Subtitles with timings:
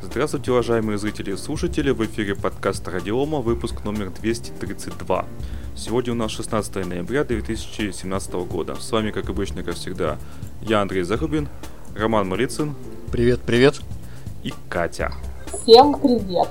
[0.00, 5.24] Здравствуйте, уважаемые зрители и слушатели, в эфире подкаста Радиома, выпуск номер 232.
[5.76, 8.76] Сегодня у нас 16 ноября 2017 года.
[8.76, 10.16] С вами, как обычно, как всегда,
[10.62, 11.48] я Андрей Зарубин,
[11.96, 12.76] Роман Малицын.
[13.10, 13.80] Привет, привет.
[14.44, 15.12] И Катя.
[15.48, 16.48] Всем привет.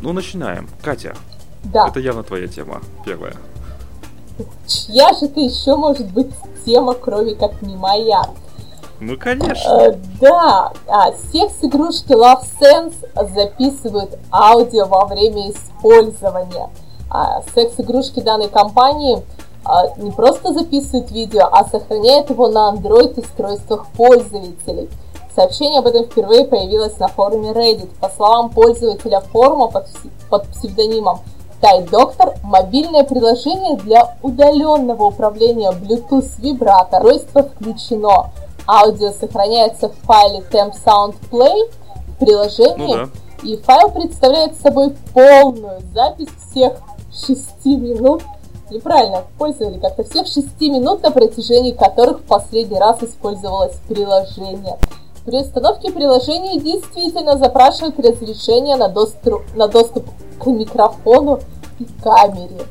[0.00, 0.68] Ну, начинаем.
[0.80, 1.16] Катя.
[1.64, 1.88] Да.
[1.88, 3.34] Это явно твоя тема, первая.
[4.68, 6.30] Чья же это еще может быть
[6.64, 8.22] тема, кроме как не моя?
[9.00, 9.68] Ну, конечно.
[9.68, 12.94] Э, да, а, секс-игрушки Love Sense
[13.34, 16.68] записывают аудио во время использования.
[17.10, 19.22] А, секс-игрушки данной компании
[19.64, 24.88] а, не просто записывают видео, а сохраняют его на Android-устройствах пользователей.
[25.34, 27.90] Сообщение об этом впервые появилось на форуме Reddit.
[28.00, 29.86] По словам пользователя форума под,
[30.28, 31.20] под псевдонимом
[31.60, 37.04] Тай Доктор, мобильное приложение для удаленного управления Bluetooth вибратор.
[37.04, 38.30] Устройство включено
[38.68, 41.72] аудио сохраняется в файле Temp Sound Play
[42.06, 43.48] в приложении, ну, да.
[43.48, 46.74] и файл представляет собой полную запись всех
[47.26, 48.22] 6 минут,
[48.70, 54.78] неправильно пользовали как-то всех 6 минут, на протяжении которых в последний раз использовалось приложение.
[55.24, 60.06] При установке приложения действительно запрашивают разрешение на доступ, на доступ
[60.38, 61.40] к микрофону
[61.78, 62.66] и камере.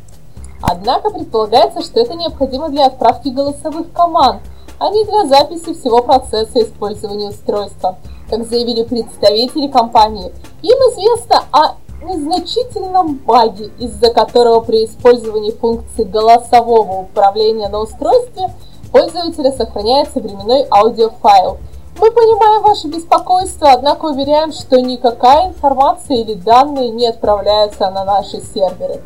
[0.61, 4.41] Однако предполагается, что это необходимо для отправки голосовых команд–
[4.79, 7.97] а не для записи всего процесса использования устройства.
[8.29, 17.01] Как заявили представители компании, им известно о незначительном баге, из-за которого при использовании функции голосового
[17.01, 18.53] управления на устройстве
[18.91, 21.57] пользователя сохраняется временной аудиофайл.
[21.99, 28.39] Мы понимаем ваше беспокойство, однако уверяем, что никакая информация или данные не отправляются на наши
[28.53, 29.01] серверы.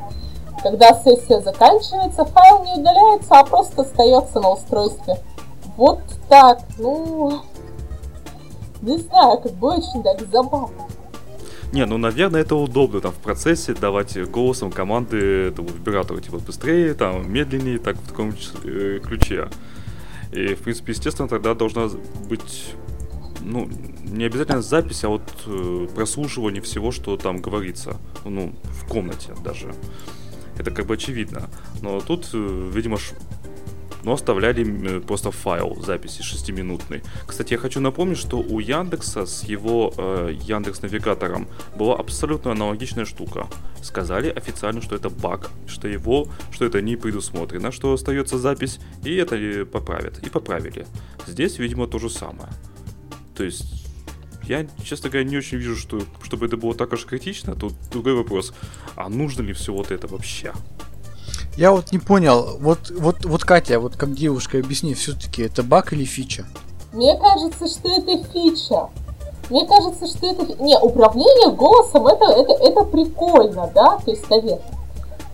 [0.62, 5.18] Когда сессия заканчивается, файл не удаляется, а просто остается на устройстве.
[5.78, 7.44] Вот так, ну...
[8.82, 10.88] Не знаю, как бы очень так забавно.
[11.72, 16.94] Не, ну, наверное, это удобно, там, в процессе давать голосом команды этому вибратору, типа, быстрее,
[16.96, 18.34] там, медленнее, так, в таком
[18.64, 19.48] э, ключе.
[20.34, 21.90] И, в принципе, естественно, тогда должна
[22.28, 22.74] быть,
[23.40, 23.70] ну,
[24.04, 29.74] не обязательно запись, а вот э, прослушивание всего, что там говорится, ну, в комнате даже.
[30.58, 31.50] Это как бы очевидно.
[31.82, 32.98] Но тут, э, видимо,
[34.04, 37.02] но оставляли просто файл записи 6-минутный.
[37.28, 43.06] Кстати, я хочу напомнить, что у Яндекса с его э, Яндекс Навигатором была абсолютно аналогичная
[43.06, 43.48] штука.
[43.82, 49.16] Сказали официально, что это баг, что его, что это не предусмотрено, что остается запись, и
[49.16, 50.20] это поправят.
[50.20, 50.86] И поправили.
[51.28, 52.50] Здесь, видимо, то же самое.
[53.36, 53.82] То есть
[54.44, 57.56] я, честно говоря, не очень вижу, что, чтобы это было так уж критично.
[57.56, 58.54] Тут другой вопрос,
[58.96, 60.52] а нужно ли все вот это вообще?
[61.58, 65.92] Я вот не понял, вот, вот, вот Катя, вот как девушка, объясни, все-таки это баг
[65.94, 66.46] или фича?
[66.94, 68.90] Мне кажется, что это фича.
[69.50, 70.46] Мне кажется, что это...
[70.64, 74.00] Не, управление голосом это, это, это прикольно, да?
[74.04, 74.62] То есть, наверное.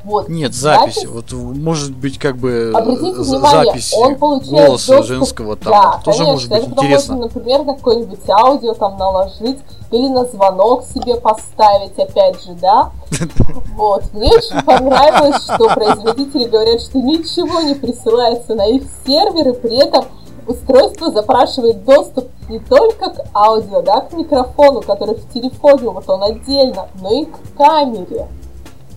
[0.07, 0.29] Вот.
[0.29, 0.95] Нет, запись.
[0.95, 1.09] запись.
[1.09, 5.05] Вот может быть как бы Обратите внимание, запись он получает голоса доступ...
[5.05, 5.73] женского там.
[5.73, 7.15] Да, тоже конечно, может быть это интересно.
[7.15, 9.59] Можно, например, на какое-нибудь аудио там наложить
[9.91, 12.91] или на звонок себе поставить, опять же, да.
[13.75, 14.05] Вот.
[14.13, 20.05] Мне очень понравилось, что производители говорят, что ничего не присылается на их серверы, при этом
[20.47, 26.23] устройство запрашивает доступ не только к аудио, да, к микрофону, который в телефоне, вот он
[26.23, 28.29] отдельно, но и к камере.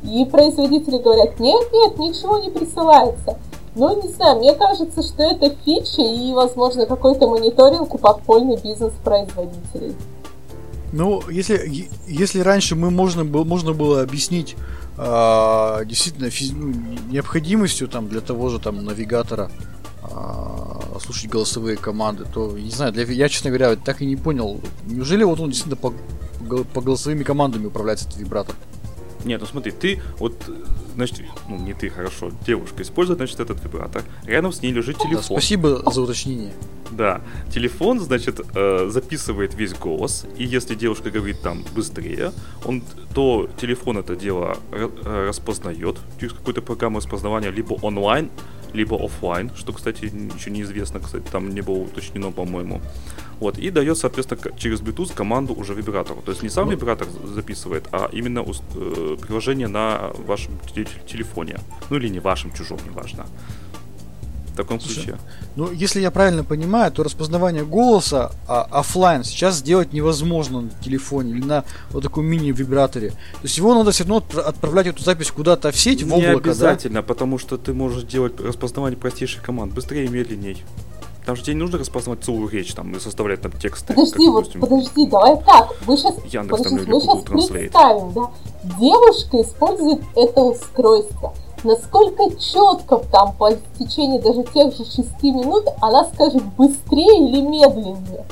[0.02, 3.38] И производители говорят, нет, нет, ничего не присылается.
[3.74, 8.92] Ну, не знаю, мне кажется, что это фича и, возможно, какой-то мониторинг и подпольный бизнес
[9.04, 9.94] производителей.
[10.92, 14.56] Ну, если, если раньше мы можно, было, можно было объяснить
[14.98, 16.74] э, действительно ну,
[17.10, 19.52] необходимостью там, для того же там, навигатора
[20.02, 24.60] э, слушать голосовые команды, то, не знаю, для, я, честно говоря, так и не понял,
[24.84, 25.92] неужели вот он действительно по,
[26.74, 28.56] по голосовыми командами управляется этот вибратор?
[29.25, 30.34] Нет, ну смотри, ты вот,
[30.94, 34.03] значит, ну не ты, хорошо, девушка использует, значит, этот вибратор.
[34.25, 35.19] Рядом с ней лежит телефон.
[35.19, 36.53] Да, спасибо за уточнение.
[36.91, 37.20] Да,
[37.53, 42.33] телефон, значит, э, записывает весь голос, и если девушка говорит там быстрее,
[42.65, 42.83] он,
[43.15, 44.56] то телефон это дело
[45.04, 48.30] распознает через какую-то программу распознавания либо онлайн,
[48.72, 52.80] либо офлайн, что, кстати, еще неизвестно, кстати, там не было уточнено, по-моему.
[53.40, 56.20] Вот, и дает, соответственно, через Bluetooth команду уже вибратору.
[56.22, 58.44] То есть не сам ну, вибратор записывает, а именно
[58.74, 60.58] э, приложение на вашем
[61.06, 61.58] телефоне.
[61.88, 63.26] Ну или не вашем, чужом, неважно.
[64.52, 65.18] В таком Слушай, случае.
[65.56, 71.32] Ну, если я правильно понимаю, то распознавание голоса а, офлайн сейчас сделать невозможно на телефоне
[71.32, 73.10] или на вот таком мини-вибраторе.
[73.10, 76.36] То есть его надо все равно отправлять эту запись куда-то в сеть, в облако, Не
[76.36, 77.02] обязательно, да?
[77.02, 80.64] потому что ты можешь делать распознавание простейших команд быстрее и медленней.
[81.26, 83.94] Там же тебе не нужно распознавать целую речь, там, и составлять там тексты.
[83.94, 85.76] Подожди, как, вот, допустим, подожди, давай так.
[85.86, 88.30] Мы сейчас, Яндекс там подожди, или мы сейчас представим, да.
[88.80, 91.34] Девушка использует это устройство.
[91.62, 98.24] Насколько четко там по течении даже тех же шести минут она скажет быстрее или медленнее.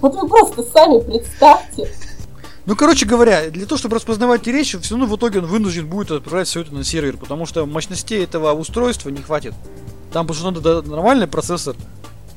[0.00, 1.90] Вот вы просто сами представьте.
[2.66, 6.10] Ну, короче говоря, для того, чтобы распознавать речь, все равно в итоге он вынужден будет
[6.10, 9.54] отправлять все это на сервер, потому что мощностей этого устройства не хватит.
[10.12, 11.74] Там потому что надо нормальный процессор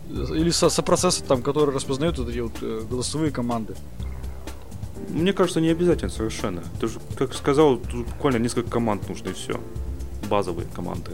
[0.10, 3.76] э, или со- сопроцессор, там, который распознает вот эти вот э, голосовые команды.
[5.10, 6.64] Мне кажется, не обязательно совершенно.
[6.80, 9.60] Ты же, как сказал, тут буквально несколько команд нужно и все.
[10.30, 11.12] Базовые команды.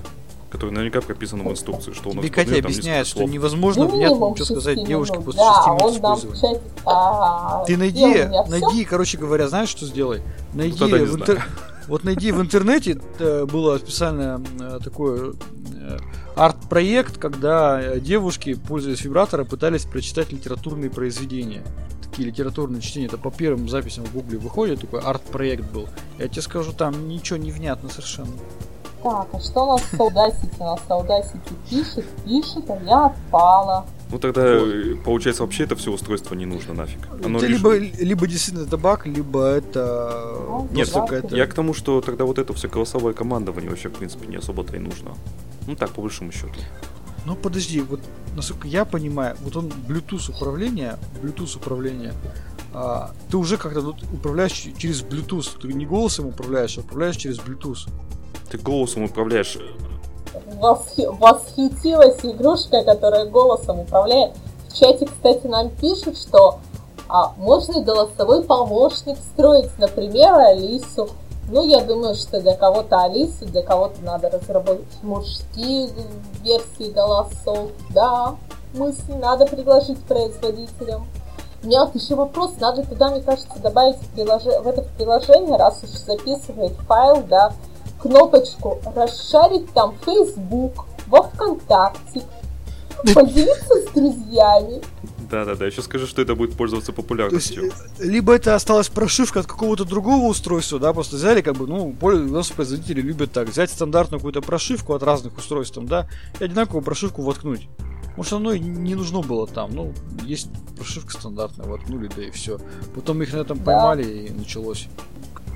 [0.51, 3.29] Которые наверняка прописаны в инструкции, что у нас Тебе Катя объясняет, что слов.
[3.29, 5.25] невозможно Ну, внятно ничего сказать девушке минут.
[5.25, 5.67] после Да, 6
[6.01, 6.61] минут использования.
[6.85, 10.21] а, Ты найди, найди, короче говоря, знаешь, что сделай?
[10.53, 11.41] Найди тогда не в интер-
[11.87, 15.33] Вот найди в интернете, э, было специальное э, такое
[15.73, 15.97] э,
[16.35, 21.63] арт-проект, когда девушки, пользуясь вибратором, пытались прочитать литературные произведения.
[22.19, 25.87] Такие литературные чтения, это по первым записям в гугле выходит, такой арт-проект был.
[26.17, 28.33] Я тебе скажу, там ничего не внятно совершенно.
[29.01, 30.51] Так, а что у нас с Audacity?
[30.59, 33.85] У нас Audacity пишет, пишет, а я отпала.
[34.11, 36.99] Ну тогда, э, получается, вообще это все устройство не нужно нафиг.
[37.23, 41.37] Оно это лишь- либо, либо действительно это баг, либо это Ну, Нет, да, какая-то...
[41.37, 44.75] Я к тому, что тогда вот это все голосовое командование вообще, в принципе, не особо-то
[44.75, 45.15] и нужно.
[45.67, 46.59] Ну так, по большому счету.
[47.29, 47.99] Ну подожди, вот
[48.35, 52.11] насколько я понимаю, вот он Bluetooth управление, Bluetooth управление,
[52.73, 57.37] а, ты уже как-то тут управляешь через Bluetooth, ты не голосом управляешь, а управляешь через
[57.37, 57.87] Bluetooth.
[58.49, 59.59] Ты голосом управляешь.
[60.59, 64.33] Восхи- Восхитилась игрушка, которая голосом управляет.
[64.67, 66.59] В чате, кстати, нам пишут, что
[67.07, 71.09] а, можно и голосовой помощник встроить, например, Алису.
[71.51, 75.89] Ну, я думаю, что для кого-то Алису, для кого-то надо разработать мужские
[76.43, 77.71] версии голосов.
[77.89, 78.35] Да,
[78.73, 81.07] мысль надо предложить производителям.
[81.63, 85.57] У меня вот еще вопрос, надо туда, мне кажется, добавить в, приложе- в это приложение,
[85.57, 87.53] раз уж записывает файл, да,
[87.99, 92.21] кнопочку расшарить там Facebook, во ВКонтакте,
[93.13, 94.81] поделиться с друзьями.
[95.29, 97.71] Да-да-да, еще скажи, что это будет пользоваться То есть, популярностью.
[97.99, 101.95] э, либо это осталась прошивка от какого-то другого устройства, да, просто взяли, как бы, ну,
[102.01, 106.07] у нас производители любят так, взять стандартную какую-то прошивку от разных устройств, там, да,
[106.39, 107.67] и одинаковую прошивку воткнуть.
[108.17, 109.93] Может, оно и не нужно было там, ну,
[110.23, 112.59] есть прошивка стандартная, воткнули, да и все.
[112.95, 113.63] Потом их на этом Да.
[113.65, 114.87] поймали и началось.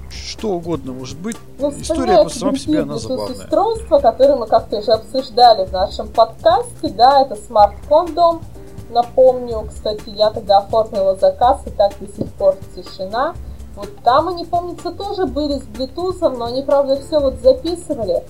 [0.09, 1.35] Что угодно может быть.
[1.59, 3.27] Ну, История просто сама по себе, она забавная.
[3.35, 8.41] Bluetooth-устройства, которые мы как-то уже обсуждали в нашем подкасте, да, это смартфон дом.
[8.89, 13.33] Напомню, кстати, я тогда оформила заказ, и так до сих пор тишина.
[13.75, 18.23] Вот там они, помнится, тоже были с Bluetooth, но они, правда, все вот записывали.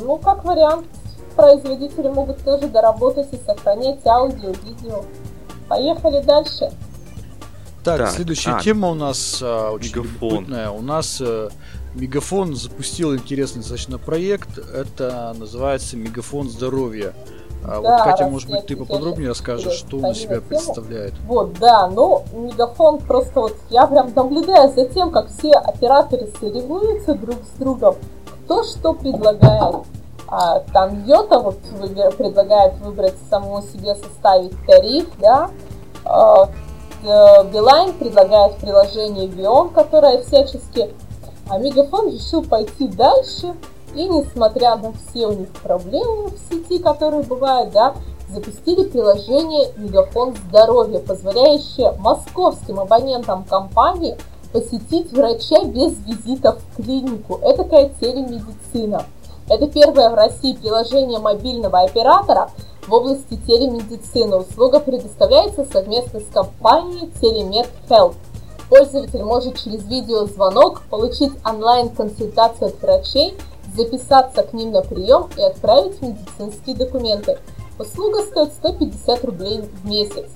[0.00, 0.86] Ну, как вариант,
[1.36, 5.04] производители могут тоже доработать и сохранять аудио, видео.
[5.68, 6.70] Поехали дальше.
[7.82, 10.30] Так, Так, следующая а, тема у нас а, очень Мегафон.
[10.30, 10.70] любопытная.
[10.70, 11.50] У нас э,
[11.94, 14.58] Мегафон запустил интересный достаточно проект.
[14.58, 17.14] Это называется Мегафон здоровья.
[17.66, 20.48] А вот, Да, Катя, раз может быть, ты поподробнее расскажешь, что он из себя тему.
[20.48, 21.14] представляет.
[21.26, 27.14] Вот, да, ну, Мегафон просто вот, я прям наблюдаю за тем, как все операторы соревнуются
[27.14, 27.96] друг с другом,
[28.44, 29.76] кто что предлагает.
[30.28, 35.50] А, там Йота вот выбер- предлагает выбрать самому себе составить тариф, да,
[36.06, 36.48] А,
[37.02, 40.90] э, Билайн предлагает приложение Vion, которое всячески,
[41.48, 43.54] а Мегафон решил пойти дальше,
[43.94, 47.94] и несмотря на все у них проблемы в сети, которые бывают, да,
[48.28, 54.16] запустили приложение Мегафон Здоровье, позволяющее московским абонентам компании
[54.52, 57.38] посетить врача без визита в клинику.
[57.42, 59.04] Это такая телемедицина.
[59.48, 62.50] Это первое в России приложение мобильного оператора
[62.86, 64.36] в области телемедицины.
[64.36, 68.14] Услуга предоставляется совместно с компанией Telemed Health.
[68.70, 73.34] Пользователь может через видеозвонок получить онлайн-консультацию от врачей,
[73.74, 77.38] записаться к ним на прием и отправить медицинские документы.
[77.78, 80.26] Услуга стоит 150 рублей в месяц.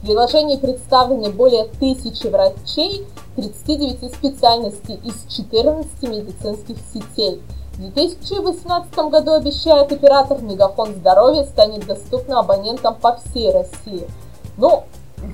[0.00, 7.42] В приложении представлены более тысячи врачей 39 специальностей из 14 медицинских сетей.
[7.74, 14.08] В 2018 году, обещает оператор, Мегафон здоровья станет доступным абонентам по всей России.
[14.56, 14.84] Ну,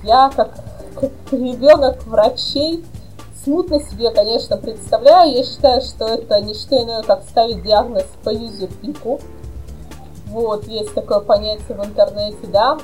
[0.03, 0.59] я как,
[1.01, 2.85] как ребенок врачей
[3.45, 5.35] смутно себе, конечно, представляю.
[5.35, 9.21] Я считаю, что это не что иное, как ставить диагноз по юзерпику.
[10.27, 12.79] Вот, есть такое понятие в интернете, да.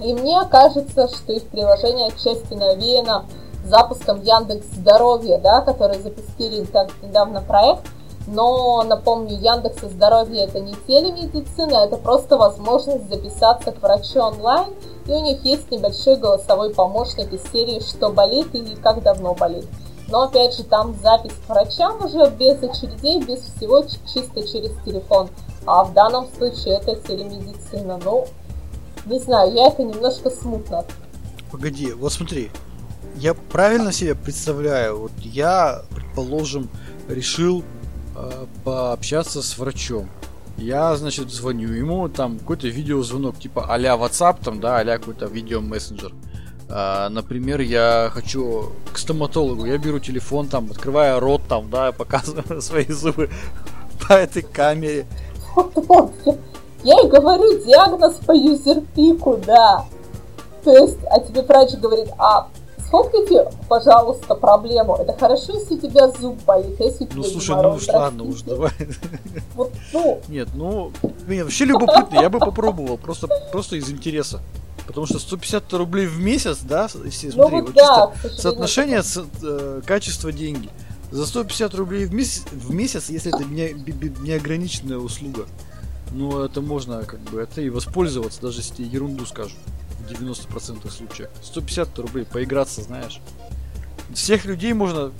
[0.00, 3.26] И мне кажется, что их приложение отчасти навеяно
[3.64, 6.66] запуском Яндекс Здоровья, да, который запустили
[7.02, 7.86] недавно проект.
[8.26, 14.68] Но, напомню, Яндекса Здоровье это не телемедицина, это просто возможность записаться к врачу онлайн,
[15.06, 19.66] и у них есть небольшой голосовой помощник из серии «Что болит» и «Как давно болит».
[20.08, 25.28] Но опять же, там запись к врачам уже без очередей, без всего, чисто через телефон.
[25.66, 27.98] А в данном случае это телемедицина.
[28.04, 28.26] Ну,
[29.06, 30.84] не знаю, я это немножко смутно.
[31.50, 32.50] Погоди, вот смотри,
[33.16, 36.68] я правильно себе представляю, вот я, предположим,
[37.08, 37.62] решил
[38.64, 40.08] пообщаться с врачом.
[40.56, 46.12] Я, значит, звоню ему, там какой-то видеозвонок, типа а-ля WhatsApp, там, да, а-ля какой-то видео-мессенджер.
[46.68, 52.62] А, например, я хочу к стоматологу, я беру телефон, там, открываю рот, там, да, показываю
[52.62, 53.30] свои зубы
[54.06, 55.06] по этой камере.
[56.84, 59.86] Я и говорю диагноз по юзерпику, да.
[60.64, 62.48] То есть, а тебе врач говорит, а
[62.94, 64.96] сфоткайте, пожалуйста, проблему.
[64.96, 68.42] Это хорошо, если у тебя зуб болит, а если Ну, слушай, ну уж ладно, уж
[68.42, 68.72] давай.
[69.54, 70.20] Вот, ну.
[70.28, 70.92] Нет, ну,
[71.28, 74.40] нет, вообще любопытно, я бы попробовал, просто, просто из интереса.
[74.86, 79.02] Потому что 150 рублей в месяц, да, если ну, смотри, вот, вот да, чисто соотношение
[79.02, 80.68] с, э, качество деньги.
[81.10, 83.72] За 150 рублей в месяц, в месяц, если это не,
[84.20, 85.46] неограниченная услуга,
[86.12, 89.56] ну это можно как бы это и воспользоваться, даже если тебе ерунду скажут
[90.04, 91.30] 90% случаев.
[91.42, 93.20] 150 рублей поиграться, знаешь.
[94.12, 95.12] Всех людей можно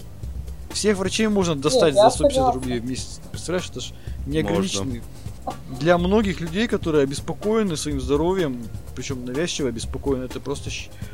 [0.75, 2.61] всех врачей можно достать Нет, за 150 согласна.
[2.61, 3.21] рублей в месяц.
[3.31, 3.95] Представляешь, это же
[4.26, 5.03] неограниченный.
[5.45, 5.79] Можно.
[5.79, 10.71] Для многих людей, которые обеспокоены своим здоровьем, причем навязчиво обеспокоены, это просто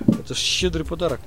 [0.06, 1.20] это щедрый подарок.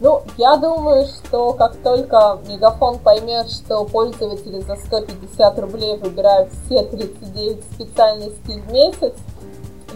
[0.00, 6.84] Ну, я думаю, что как только Мегафон поймет, что пользователи за 150 рублей выбирают все
[6.84, 9.14] 39 специальностей в месяц,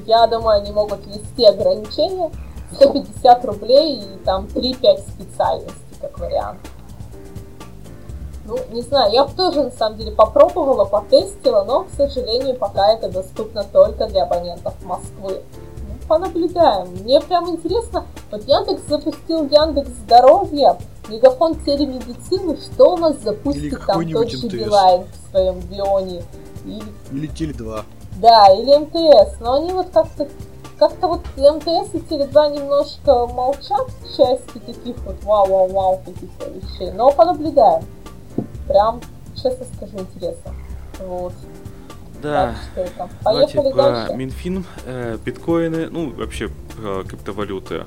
[0.07, 2.31] я думаю, они могут ввести ограничения
[2.73, 6.61] 150 рублей и там 3-5 специальностей, как вариант.
[8.45, 12.93] Ну, не знаю, я бы тоже на самом деле попробовала, потестила, но, к сожалению, пока
[12.95, 15.43] это доступно только для абонентов Москвы.
[15.87, 16.89] Ну, понаблюдаем.
[17.03, 20.79] Мне прям интересно, вот Яндекс запустил Яндекс Здоровье,
[21.11, 26.23] Мегафон телемедицины, что у нас запустит там тот же Билайн в своем Бионе?
[26.65, 27.85] Или, или Теле2.
[28.21, 30.29] Да, или МТС, но они вот как-то
[30.79, 37.11] как-то вот МТС и Теле2 немножко молчат в части таких вот вау-вау-вау каких-то вещей, но
[37.11, 37.83] понаблюдаем.
[38.69, 39.01] Прям,
[39.35, 40.55] честно скажу, интересно.
[41.01, 41.33] Вот.
[42.23, 44.15] Да, так, давайте про дальше.
[44.15, 47.87] Минфин, э, биткоины, ну вообще про криптовалюты.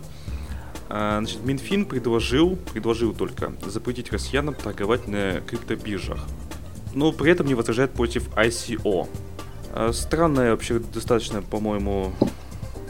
[0.89, 6.19] Э, значит, Минфин предложил, предложил только запретить россиянам торговать на криптобиржах.
[6.93, 9.07] Но при этом не возражает против ICO.
[9.73, 12.13] Э, странная вообще достаточно, по-моему,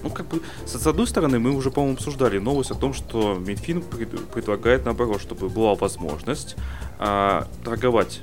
[0.04, 3.82] ну, как бы, с одной стороны, мы уже, по-моему, обсуждали новость о том, что Минфин
[3.82, 6.56] пред, предлагает, наоборот, чтобы была возможность
[6.98, 8.22] а, торговать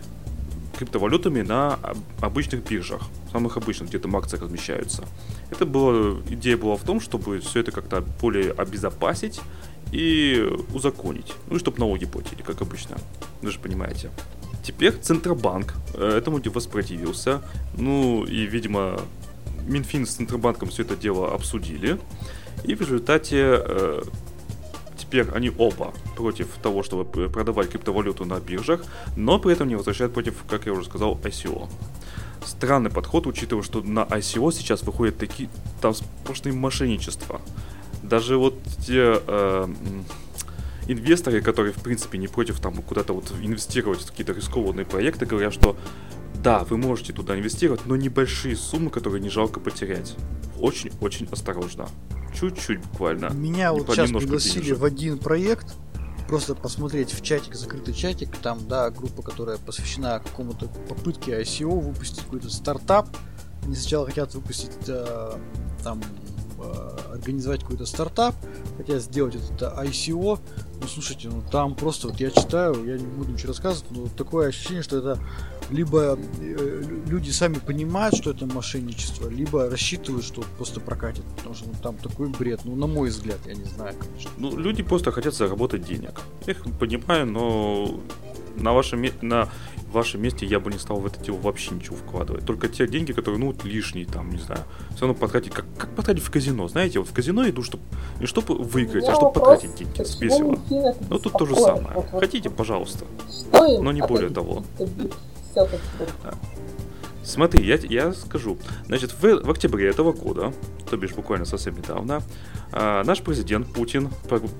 [0.76, 1.78] криптовалютами на
[2.20, 5.04] обычных биржах, самых обычных, где там акции размещаются.
[5.50, 9.40] Это была, идея была в том, чтобы все это как-то более обезопасить
[9.92, 11.32] и узаконить.
[11.48, 12.96] Ну и чтобы налоги платили, как обычно.
[13.42, 14.10] Вы же понимаете.
[14.68, 17.40] Теперь Центробанк э, этому воспротивился.
[17.78, 19.00] Ну и, видимо,
[19.66, 21.98] Минфин с Центробанком все это дело обсудили.
[22.64, 24.02] И в результате э,
[24.98, 28.84] теперь они оба против того, чтобы продавать криптовалюту на биржах,
[29.16, 31.66] но при этом не возвращают против, как я уже сказал, ICO.
[32.44, 35.48] Странный подход, учитывая, что на ICO сейчас выходят такие
[35.80, 37.40] там сплошные мошенничества.
[38.02, 38.54] Даже вот
[38.86, 39.68] те э,
[40.88, 45.54] инвесторы, которые в принципе не против там куда-то вот инвестировать в какие-то рискованные проекты, говорят,
[45.54, 45.76] что
[46.42, 50.14] да, вы можете туда инвестировать, но небольшие суммы, которые не жалко потерять.
[50.58, 51.88] Очень-очень осторожно.
[52.34, 53.30] Чуть-чуть буквально.
[53.30, 54.78] Меня вот сейчас пригласили денежек.
[54.78, 55.74] в один проект,
[56.28, 62.22] просто посмотреть в чатик, закрытый чатик, там, да, группа, которая посвящена какому-то попытке ICO выпустить
[62.22, 63.08] какой-то стартап.
[63.64, 65.38] Они сначала хотят выпустить э,
[65.82, 66.00] там
[66.60, 68.34] э, организовать какой-то стартап,
[68.76, 70.38] хотят сделать это ICO.
[70.80, 74.48] Ну слушайте, ну там просто вот я читаю, я не буду ничего рассказывать, но такое
[74.48, 75.18] ощущение, что это
[75.70, 81.24] либо э, люди сами понимают, что это мошенничество, либо рассчитывают, что просто прокатит.
[81.36, 84.30] Потому что ну, там такой бред, ну, на мой взгляд, я не знаю, конечно.
[84.38, 86.20] Ну, люди просто хотят заработать денег.
[86.46, 88.00] Я их понимаю, но
[88.62, 89.48] на вашем, на
[89.92, 92.44] вашем месте я бы не стал в это дело вообще ничего вкладывать.
[92.44, 94.62] Только те деньги, которые, ну, вот лишние, там, не знаю,
[94.94, 97.82] все равно потратить, как, как потратить в казино, знаете, вот в казино иду, чтобы,
[98.20, 100.58] не чтобы выиграть, а чтобы потратить деньги, весело.
[101.08, 102.04] Ну, тут то же самое.
[102.12, 103.04] Хотите, пожалуйста.
[103.52, 104.64] Но не более того.
[107.28, 108.56] Смотри, я, я скажу.
[108.86, 110.54] Значит, в, в октябре этого года,
[110.88, 112.22] то бишь буквально совсем недавно,
[112.72, 114.08] а, наш президент Путин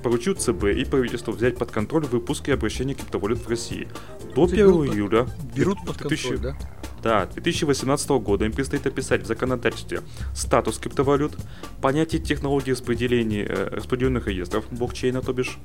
[0.03, 3.89] поручил ЦБ и правительству взять под контроль выпуск и обращение криптовалют в России.
[4.35, 5.27] До 1 июля...
[5.57, 6.57] Берут под контроль, 2000, да?
[7.03, 10.03] Да, 2018 года им предстоит описать в законодательстве
[10.35, 11.37] статус криптовалют,
[11.81, 15.57] понятие технологии распределения э, распределенных реестров блокчейна, то бишь,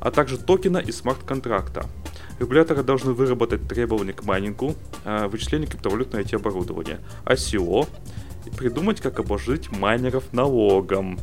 [0.00, 1.86] а также токена и смарт-контракта.
[2.38, 7.88] Регуляторы должны выработать требования к майнингу, э, вычислению криптовалют на эти оборудования, ICO,
[8.46, 11.18] и придумать, как обложить майнеров налогом.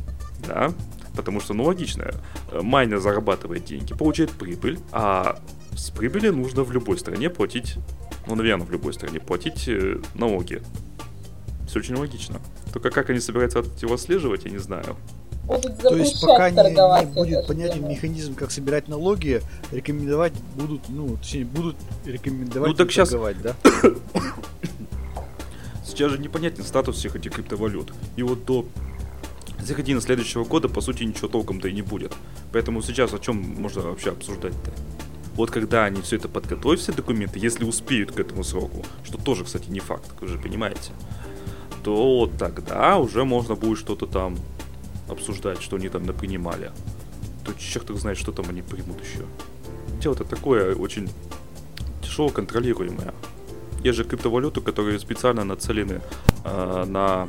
[0.46, 0.72] Да?
[1.16, 2.10] Потому что, ну, логично,
[2.52, 5.38] э, майнер зарабатывает деньги, получает прибыль, а
[5.74, 7.78] с прибыли нужно в любой стране платить
[8.26, 10.60] ну, наверное, в любой стране, платить э, налоги.
[11.68, 12.40] Все очень логично.
[12.72, 14.96] Только как они собираются этого отслеживать, я не знаю.
[15.46, 21.44] То есть пока не, не будет понятен механизм, как собирать налоги, рекомендовать будут, ну, точнее,
[21.44, 23.10] будут рекомендовать ну, так сейчас...
[23.10, 23.54] торговать, да?
[25.84, 27.90] Сейчас же непонятен статус всех этих криптовалют.
[28.16, 28.66] И вот до
[29.64, 32.12] середины следующего года, по сути, ничего толком-то и не будет.
[32.52, 34.72] Поэтому сейчас о чем можно вообще обсуждать-то?
[35.36, 39.44] Вот когда они все это подготовят, все документы, если успеют к этому сроку, что тоже,
[39.44, 40.92] кстати, не факт, вы же понимаете,
[41.84, 44.36] то тогда уже можно будет что-то там
[45.08, 46.70] обсуждать, что они там напринимали.
[47.44, 49.24] То черт их знает, что там они примут еще.
[50.00, 51.08] Дело-то такое очень
[52.02, 53.14] тяжело контролируемое.
[53.82, 56.00] Есть же криптовалюты, которые специально нацелены
[56.44, 57.28] э, на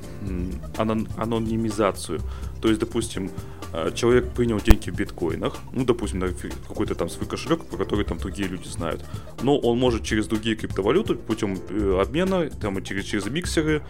[0.78, 2.22] анон- анонимизацию.
[2.62, 3.30] То есть, допустим,
[3.74, 6.30] Э, человек принял деньги в биткоинах, ну, допустим, на
[6.68, 9.04] какой-то там свой кошелек, про который там другие люди знают,
[9.42, 13.84] но он может через другие криптовалюты путем э, обмена, там, и через, через миксеры,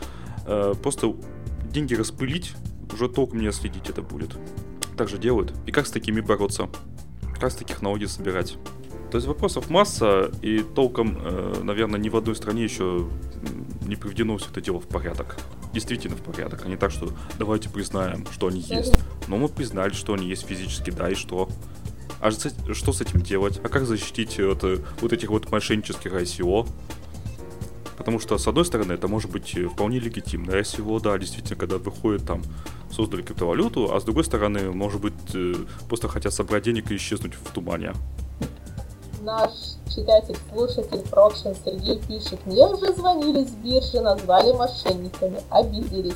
[0.46, 1.15] э, просто
[1.72, 2.53] деньги распылить,
[2.94, 4.38] уже толком не отследить это будет.
[4.98, 5.53] Так же делают.
[5.65, 6.70] И как с такими бороться?
[7.39, 8.58] Как с таких налоги собирать?
[9.12, 11.17] То есть вопросов масса, и толком,
[11.63, 13.08] наверное, ни в одной стране еще
[13.86, 15.38] не приведено все это дело в порядок
[15.74, 18.98] действительно в порядок, а не так, что давайте признаем, что они есть.
[19.27, 21.50] Но мы признали, что они есть физически, да, и что?
[22.20, 23.60] А что с этим делать?
[23.63, 24.63] А как защитить от
[25.01, 26.67] вот этих вот мошеннических ICO?
[27.98, 30.51] Потому что, с одной стороны, это может быть вполне легитимно.
[30.51, 32.44] ICO, да, действительно, когда выходит там,
[32.92, 35.56] создали криптовалюту, а с другой стороны, может быть, э,
[35.88, 37.94] просто хотят собрать денег и исчезнуть в тумане.
[39.22, 39.51] Наш
[39.94, 46.13] читатель, слушатель Прокшин Сергей пишет, мне уже звонили с биржи, назвали мошенниками, обиделись.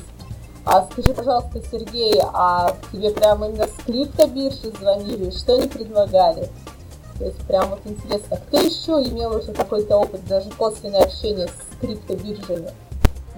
[0.64, 6.48] А скажи, пожалуйста, Сергей, а тебе прямо именно с криптобиржи звонили, что они предлагали?
[7.22, 11.80] То есть прям вот интересно, кто еще имел уже какой-то опыт, даже косвенное общение с
[11.80, 12.72] криптобиржами?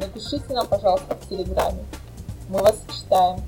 [0.01, 1.85] Напишите нам, пожалуйста, в Телеграме.
[2.49, 3.43] Мы вас читаем.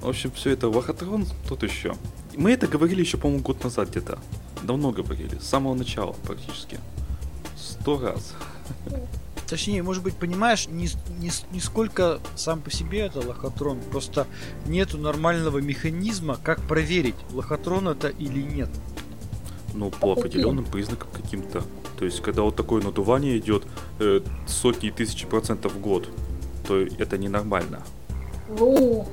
[0.00, 1.94] В общем, все это лохотрон тут еще.
[2.34, 4.18] Мы это говорили еще, по-моему, год назад где-то.
[4.62, 6.80] Давно говорили, с самого начала практически.
[7.54, 8.32] Сто раз.
[9.46, 14.26] Точнее, может быть, понимаешь, не, не, не сколько сам по себе это лохотрон, просто
[14.64, 18.70] нету нормального механизма, как проверить, лохотрон это или нет.
[19.76, 21.62] Ну, по определенным признакам каким-то.
[21.98, 23.64] То есть, когда вот такое надувание идет
[24.00, 26.08] э, сотни и тысячи процентов в год,
[26.66, 27.82] то это ненормально.
[28.48, 29.04] Ну,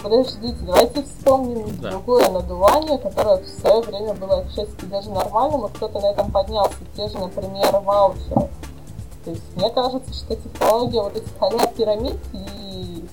[0.00, 1.90] подождите, давайте вспомним да.
[1.90, 6.76] другое надувание, которое в свое время было отчасти даже нормальным, и кто-то на этом поднялся.
[6.96, 8.48] Те же, например, ваучеры.
[9.24, 13.04] То есть мне кажется, что технология вот этих а пирамид и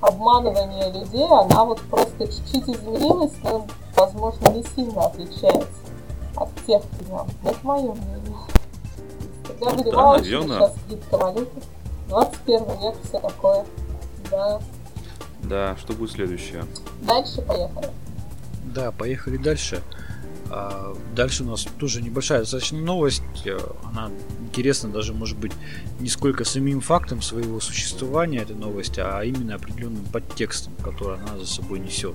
[0.00, 5.83] обманывания людей, она вот просто чуть-чуть изменилась, но, возможно, не сильно отличается
[6.36, 7.26] от тех времен.
[7.44, 8.36] Это мое мнение.
[9.46, 11.62] Когда были да, ваучеры, сейчас криптовалюты,
[12.08, 13.66] 21 век, все такое.
[14.30, 14.60] Да.
[15.42, 16.64] Да, что будет следующее?
[17.02, 17.90] Дальше поехали.
[18.64, 19.82] Да, поехали дальше.
[20.50, 23.22] А, дальше у нас тоже небольшая достаточно новость.
[23.44, 25.52] Э, она интересна даже, может быть,
[26.00, 31.46] не сколько самим фактом своего существования этой новости, а именно определенным подтекстом, который она за
[31.46, 32.14] собой несет.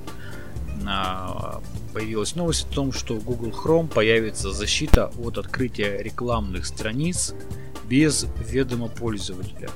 [1.94, 7.34] Появилась новость о том, что в Google Chrome появится защита от открытия рекламных страниц
[7.90, 9.70] без ведома пользователя.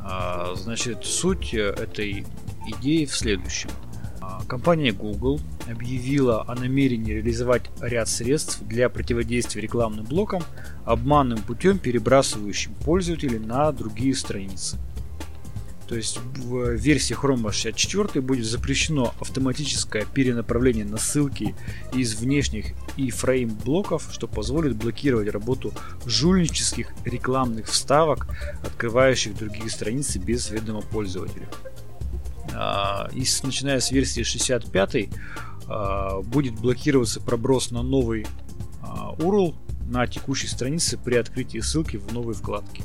[0.00, 2.24] А, значит, суть э, этой
[2.66, 3.70] идеи в следующем.
[4.20, 10.42] А, компания Google объявила о намерении реализовать ряд средств для противодействия рекламным блокам,
[10.84, 14.78] обманным путем перебрасывающим пользователей на другие страницы.
[15.90, 21.56] То есть в версии Chrome 64 будет запрещено автоматическое перенаправление на ссылки
[21.92, 25.72] из внешних и фрейм блоков, что позволит блокировать работу
[26.06, 28.28] жульнических рекламных вставок,
[28.64, 31.48] открывающих другие страницы без ведома пользователя.
[32.54, 35.08] А, и начиная с версии 65
[35.66, 38.28] а, будет блокироваться проброс на новый
[38.80, 42.84] URL а, на текущей странице при открытии ссылки в новой вкладке.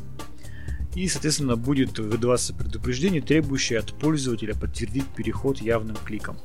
[0.96, 6.38] И, соответственно, будет выдаваться предупреждение, требующее от пользователя подтвердить переход явным кликом.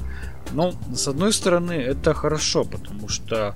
[0.52, 3.54] Но, с одной стороны, это хорошо, потому что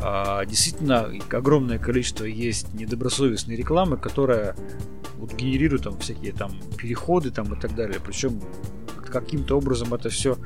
[0.00, 4.54] а, действительно огромное количество есть недобросовестной рекламы, которая
[5.16, 7.98] вот генерирует там всякие там переходы там и так далее.
[8.04, 8.40] Причем
[9.10, 10.36] каким-то образом это все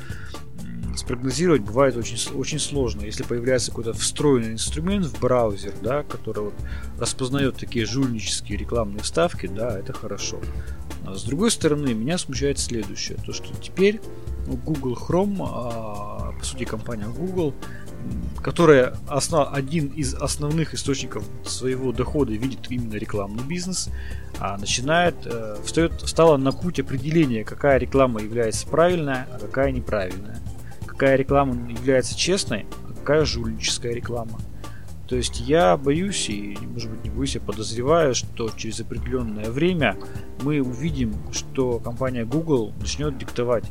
[0.99, 3.03] спрогнозировать бывает очень, очень сложно.
[3.03, 6.55] Если появляется какой-то встроенный инструмент в браузер, да, который вот
[6.99, 10.41] распознает такие жульнические рекламные вставки, да, это хорошо.
[11.07, 13.19] А с другой стороны, меня смущает следующее.
[13.25, 14.01] То, что теперь
[14.47, 17.55] Google Chrome, а, по сути компания Google,
[18.43, 23.91] которая основ, один из основных источников своего дохода видит именно рекламный бизнес,
[24.39, 30.41] а начинает, э, встает, стала на путь определения, какая реклама является правильная, а какая неправильная
[30.99, 34.41] какая реклама является честной, а какая жульническая реклама.
[35.07, 39.97] То есть я боюсь, и может быть не боюсь, я подозреваю, что через определенное время
[40.43, 43.65] мы увидим, что компания Google начнет диктовать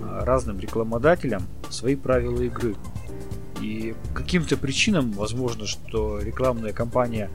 [0.00, 2.76] а, разным рекламодателям свои правила игры.
[3.60, 7.28] И каким-то причинам, возможно, что рекламная кампания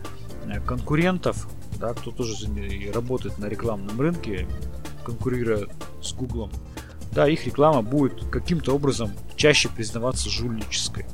[0.45, 2.47] э, конкурентов, да, кто тоже
[2.93, 4.47] работает на рекламном рынке,
[5.03, 5.67] конкурируя
[6.01, 6.49] с Google,
[7.11, 11.05] да, их реклама будет каким-то образом чаще признаваться жульнической.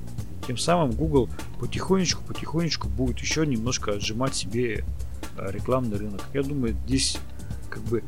[0.48, 1.30] Тем самым Google
[1.60, 4.86] потихонечку-потихонечку будет еще немножко отжимать себе
[5.38, 6.22] э, рекламный рынок.
[6.34, 7.18] Я думаю, здесь
[7.70, 8.04] как бы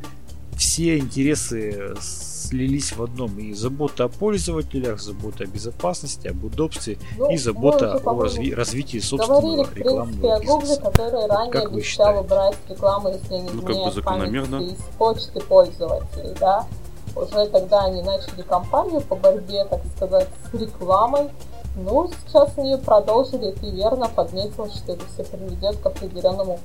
[0.56, 3.38] все интересы слились в одном.
[3.38, 8.98] И забота о пользователях, забота о безопасности, об удобстве ну, и забота о разви- развитии
[8.98, 10.80] собственного говорили, рекламного принципе, бизнеса.
[10.80, 14.56] Google, который ранее как обещал убрать рекламу, если не ну, как бы закономерно.
[14.62, 16.66] из почты пользователей, да
[17.16, 21.30] уже тогда они начали кампанию по борьбе, так сказать, с рекламой.
[21.76, 26.58] Ну, сейчас они продолжили, ты верно подметил, что это все приведет к определенному,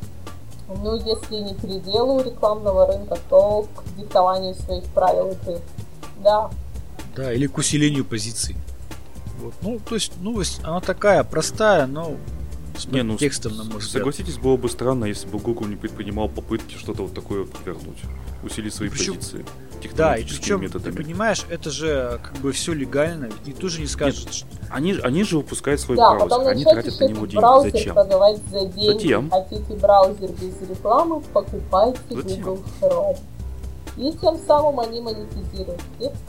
[0.67, 5.59] ну, если не переделу рекламного рынка, то к диктованию своих правил игры.
[6.23, 6.49] Да.
[7.15, 8.55] Да, или к усилению позиций.
[9.39, 9.53] Вот.
[9.61, 12.15] Ну, то есть новость, она такая простая, но
[12.77, 13.91] с не, ну, текстом, на мой взгляд.
[13.91, 17.99] Согласитесь, было бы странно, если бы Google не предпринимал попытки что-то вот такое провернуть,
[18.43, 19.45] усилить свои причем, позиции.
[19.93, 20.91] Да, и причем, методами.
[20.91, 24.47] ты понимаешь, это же как бы все легально, и тоже не скажет, что...
[24.69, 27.71] Они, они же выпускают свой да, браузер, они тратят на него деньги.
[27.71, 27.93] Зачем?
[27.93, 28.93] продавать за деньги.
[28.93, 29.29] Затем.
[29.29, 32.43] Хотите браузер без рекламы, покупайте Затем.
[32.43, 33.19] Google Chrome.
[33.97, 36.23] И тем самым они монетизируют текст.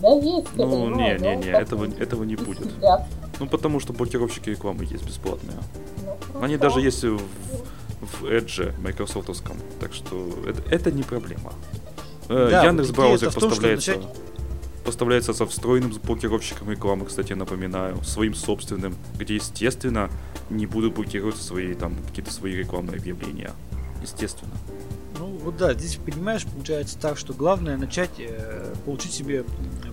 [0.00, 2.68] Да есть, Ну, понимаю, не, не, не, этого, этого не будет.
[3.38, 5.56] Ну, потому что блокировщики рекламы есть бесплатные.
[6.34, 7.20] Ну, Они даже есть в,
[8.02, 11.52] в Edge майкрософтовском, так что это, это не проблема.
[12.28, 14.06] Э, да, Яндекс браузер поставляется, начать...
[14.84, 20.10] поставляется со встроенным блокировщиком рекламы, кстати, напоминаю, своим собственным, где, естественно,
[20.50, 23.52] не будут блокироваться свои там какие-то свои рекламные объявления.
[24.02, 24.52] Естественно.
[25.18, 29.44] Ну вот да, здесь понимаешь, получается так, что главное начать э, получить себе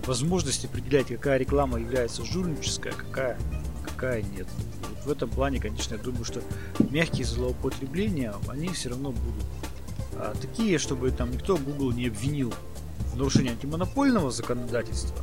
[0.04, 3.38] возможность определять, какая реклама является жульнической, а какая,
[3.84, 4.48] какая нет.
[4.88, 6.40] Вот в этом плане, конечно, я думаю, что
[6.78, 9.44] мягкие злоупотребления, они все равно будут.
[10.14, 12.52] А такие, чтобы там никто Google не обвинил
[13.12, 15.16] в нарушении антимонопольного законодательства,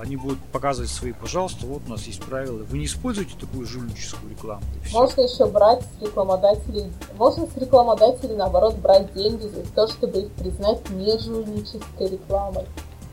[0.00, 2.64] они будут показывать свои, пожалуйста, вот у нас есть правила.
[2.64, 4.62] Вы не используете такую жульническую рекламу.
[4.92, 10.32] Можно еще брать с рекламодателей, можно с рекламодателей, наоборот, брать деньги за то, чтобы их
[10.32, 12.64] признать не жульнической рекламой,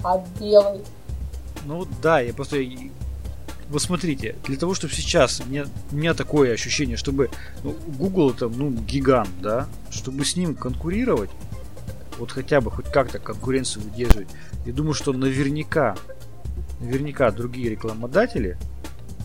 [0.03, 0.81] а белой.
[1.65, 2.57] Ну да, я просто
[3.71, 7.29] вот смотрите, для того, чтобы сейчас, у меня, у меня такое ощущение, чтобы
[7.63, 11.29] ну, Google это, ну, гигант, да, чтобы с ним конкурировать,
[12.19, 14.27] вот хотя бы хоть как-то конкуренцию выдерживать,
[14.65, 15.95] я думаю, что наверняка
[16.81, 18.57] наверняка другие рекламодатели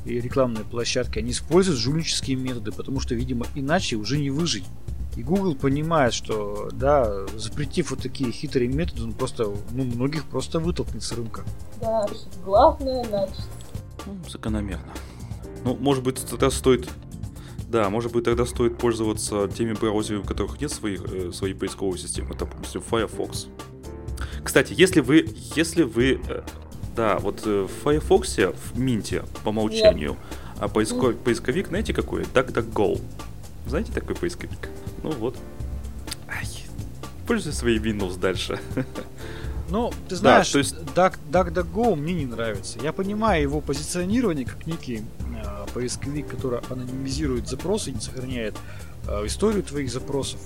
[0.05, 4.65] и рекламные площадки, они используют жульнические методы, потому что, видимо, иначе уже не выжить.
[5.17, 10.61] И Google понимает, что, да, запретив вот такие хитрые методы, он просто, ну, многих просто
[10.61, 11.43] вытолкнет с рынка.
[11.81, 12.07] Да,
[12.45, 13.41] главное начать.
[14.07, 14.93] Ну, закономерно.
[15.65, 16.89] Ну, может быть, тогда стоит
[17.69, 21.99] да, может быть, тогда стоит пользоваться теми браузерами, у которых нет своих, э, своей поисковой
[21.99, 22.31] системы.
[22.31, 23.49] Это, допустим, Firefox.
[24.45, 26.43] Кстати, если вы, если вы э,
[26.95, 30.17] да, вот э, в Firefox, в Минте по умолчанию,
[30.59, 32.23] а поисковик, поисковик, знаете какой?
[32.23, 33.01] DuckDuckGo.
[33.67, 34.71] Знаете такой поисковик?
[35.03, 35.37] Ну вот.
[36.29, 36.47] Ай,
[37.27, 38.61] пользуйся своей Windows дальше.
[39.69, 40.75] Ну, ты знаешь, да, есть...
[40.95, 42.79] Duck, DuckDuckGo мне не нравится.
[42.81, 45.03] Я понимаю его позиционирование как некий
[45.45, 48.55] э, поисковик, который анонимизирует запросы, не сохраняет
[49.09, 50.41] э, историю твоих запросов.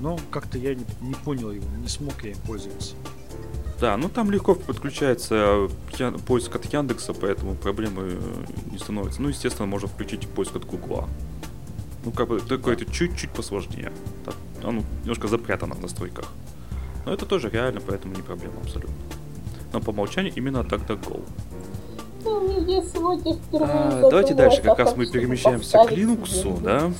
[0.00, 2.94] Но как-то я не, не понял его, не смог я им пользоваться.
[3.80, 5.68] Да, ну там легко подключается
[6.26, 8.18] поиск от Яндекса, поэтому проблемы
[8.70, 9.22] не становятся.
[9.22, 11.08] Ну, естественно, можно включить поиск от Гугла.
[12.04, 13.92] Ну, как бы такое это чуть-чуть посложнее.
[14.62, 16.26] Оно немножко запрятано в настройках.
[17.10, 18.94] Но это тоже реально, поэтому не проблема абсолютно.
[19.72, 21.20] Но по умолчанию именно DuckDuckGo.
[22.22, 26.92] Ну, я сегодня впервые А, давайте дальше, как раз мы перемещаемся к Linux, да?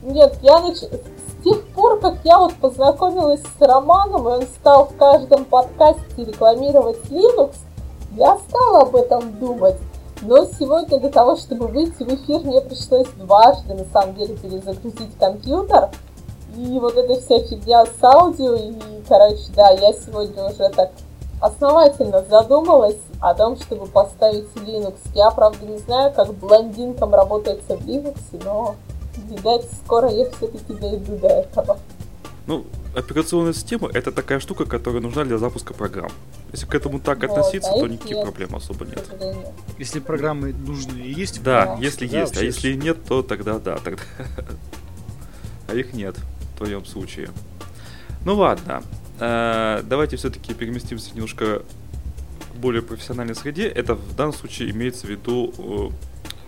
[0.00, 0.78] Нет, я нач...
[0.78, 6.24] с тех пор, как я вот познакомилась с Романом, и он стал в каждом подкасте
[6.24, 7.54] рекламировать Linux,
[8.12, 9.76] я стала об этом думать.
[10.22, 15.18] Но сегодня для того, чтобы выйти в эфир, мне пришлось дважды, на самом деле, перезагрузить
[15.20, 15.90] компьютер.
[16.56, 18.72] И вот эта вся фигня с аудио, и,
[19.06, 20.90] короче, да, я сегодня уже так
[21.40, 24.94] основательно задумалась о том, чтобы поставить Linux.
[25.14, 28.74] Я, правда, не знаю, как блондинкам работается в Linux, но,
[29.28, 31.78] видать, скоро я все-таки дойду до этого.
[32.46, 32.64] Ну,
[32.94, 36.10] операционная система это такая штука, которая нужна для запуска программ.
[36.52, 38.24] Если к этому так Вот, относиться, а то их никаких нет.
[38.24, 39.04] проблем особо нет.
[39.78, 41.76] Если программы нужные и есть, Да, Да.
[41.82, 44.02] если Да, есть, а если нет, то тогда да, тогда.
[45.68, 46.16] А их нет
[46.56, 47.28] в твоем случае.
[48.24, 48.82] Ну ладно,
[49.20, 51.62] э, давайте все-таки переместимся немножко
[52.52, 53.68] к более профессиональной среде.
[53.68, 55.90] Это в данном случае имеется в виду э,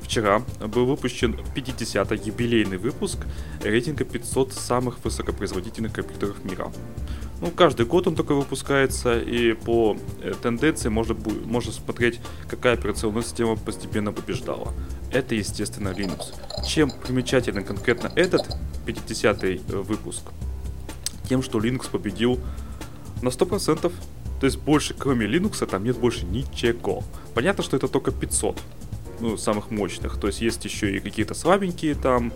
[0.03, 3.19] вчера был выпущен 50-й юбилейный выпуск
[3.63, 6.73] рейтинга 500 самых высокопроизводительных компьютеров мира.
[7.41, 13.23] Ну, каждый год он такой выпускается, и по э, тенденции можно, можно смотреть, какая операционная
[13.23, 14.75] система постепенно побеждала.
[15.13, 16.35] Это, естественно, Linux.
[16.67, 20.23] Чем примечателен конкретно этот 50-й э, выпуск?
[21.29, 22.41] Тем, что Linux победил
[23.23, 23.93] на 100%.
[24.41, 27.05] То есть больше, кроме Linux, там нет больше ничего.
[27.35, 28.61] Понятно, что это только 500,
[29.21, 30.19] ну, самых мощных.
[30.19, 32.33] То есть есть еще и какие-то слабенькие там,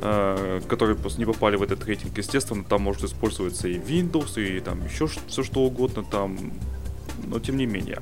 [0.00, 2.16] которые просто не попали в этот рейтинг.
[2.18, 6.52] Естественно, там может использоваться и Windows, и там еще все что угодно там.
[7.26, 8.00] Но тем не менее,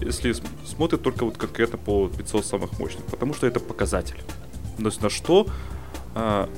[0.00, 4.20] если см- смотрят только вот конкретно по 500 самых мощных, потому что это показатель.
[4.78, 5.46] То есть на что
[6.14, 6.48] а,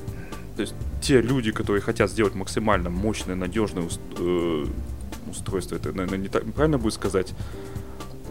[0.57, 4.67] то есть те люди, которые хотят сделать максимально мощное, надежное ус- э,
[5.31, 7.33] устройство, это, наверное, не так правильно будет сказать,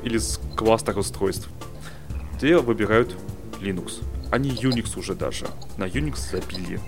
[0.04, 0.20] или
[0.56, 1.50] кластер устройств,
[2.39, 3.16] те выбирают
[3.60, 4.04] Linux,
[4.38, 5.48] не Unix уже даже.
[5.78, 6.80] На Unix забили.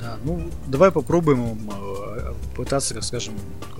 [0.00, 3.34] Да, ну давай попробуем э, пытаться, скажем,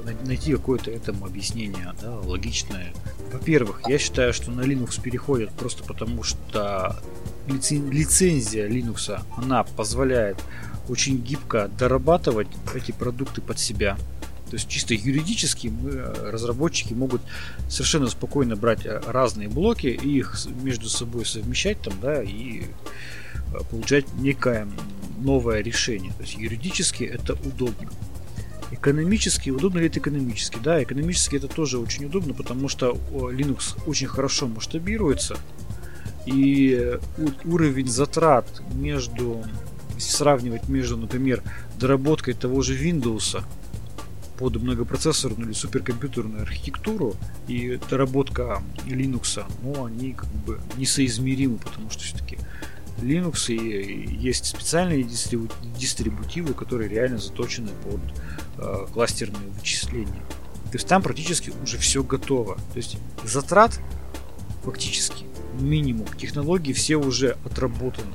[0.05, 2.93] най- найти какое-то этому объяснение, да, логичное.
[3.33, 6.97] Во-первых, я считаю, что на Linux переходят просто потому, что
[7.47, 10.39] лицен- лицензия Linux, она позволяет
[10.89, 13.97] очень гибко дорабатывать эти продукты под себя.
[14.51, 17.23] То есть чисто юридически мы, э, разработчики могут
[17.69, 23.59] совершенно спокойно брать э, разные блоки и их между собой совмещать там, да, и э,
[23.71, 24.69] получать некое
[25.19, 26.13] новое решение.
[26.13, 27.91] То есть юридически это удобно.
[28.71, 30.59] Экономически, удобно ли это экономически?
[30.63, 35.37] Да, экономически это тоже очень удобно, потому что Linux очень хорошо масштабируется,
[36.27, 36.99] и
[37.45, 39.45] уровень затрат между,
[39.99, 41.43] сравнивать между, например,
[41.79, 43.43] доработкой того же Windows
[44.39, 47.15] под многопроцессорную или суперкомпьютерную архитектуру
[47.47, 52.39] и доработка Linux, ну, они как бы несоизмеримы, потому что все-таки
[52.99, 58.01] Linux и есть специальные дистрибу- дистрибутивы, которые реально заточены под
[58.59, 60.23] э, кластерные вычисления.
[60.71, 62.57] То есть там практически уже все готово.
[62.57, 63.81] То есть затрат
[64.65, 65.25] фактически
[65.61, 66.07] минимум.
[66.19, 68.13] Технологии все уже отработаны.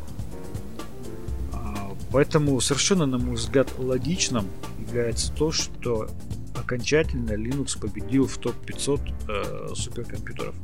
[2.12, 4.48] Поэтому совершенно, на мой взгляд, логичным
[4.80, 6.08] является то, что
[6.56, 10.56] окончательно Linux победил в топ-500 э, суперкомпьютеров.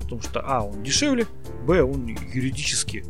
[0.00, 1.26] Потому что, а, он дешевле,
[1.66, 3.04] б, он юридически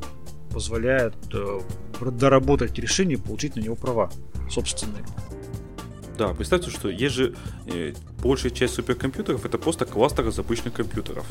[0.51, 1.61] позволяет э,
[2.01, 4.11] доработать решение, получить на него права
[4.51, 5.05] собственные.
[6.19, 11.25] Да, представьте, что есть же э, большая часть суперкомпьютеров это просто кластер из обычных компьютеров.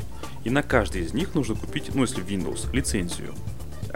[0.45, 3.33] И на каждый из них нужно купить, ну если Windows, лицензию.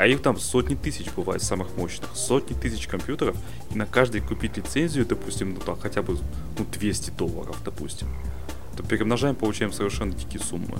[0.02, 2.10] А их там сотни тысяч бывает самых мощных.
[2.16, 3.38] Сотни тысяч компьютеров.
[3.70, 6.18] И на каждый купить лицензию, допустим, ну там хотя бы
[6.58, 8.08] ну, 200 долларов, допустим.
[8.76, 10.80] То перемножаем, получаем совершенно дикие суммы.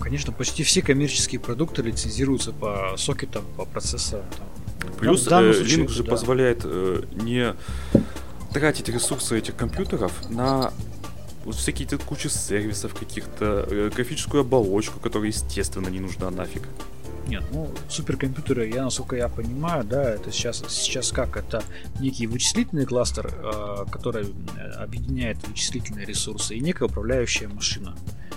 [0.00, 4.24] Конечно, почти все коммерческие продукты лицензируются по сокетам, по процессорам.
[4.30, 4.92] там.
[4.98, 6.10] Плюс данном э, случае Linux же да.
[6.10, 7.54] позволяет э, не
[8.50, 10.72] тратить ресурсы этих компьютеров на
[11.44, 16.62] вот всякие кучи сервисов каких-то, э, графическую оболочку, которая, естественно, не нужна нафиг.
[17.26, 21.36] Нет, ну, суперкомпьютеры, я, насколько я понимаю, да, это сейчас, сейчас как?
[21.36, 21.62] Это
[21.98, 27.96] некий вычислительный кластер, э, который э, объединяет вычислительные ресурсы, и некая управляющая машина,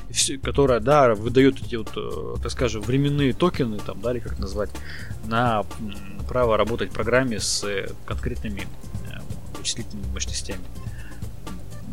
[0.09, 4.39] И которая, да, выдает эти вот, э, так скажем, временные токены, там, да, или как
[4.39, 4.71] назвать,
[5.25, 5.63] на
[6.27, 7.63] право работать в программе с
[8.07, 8.67] конкретными
[9.55, 10.61] вычислительными мощностями.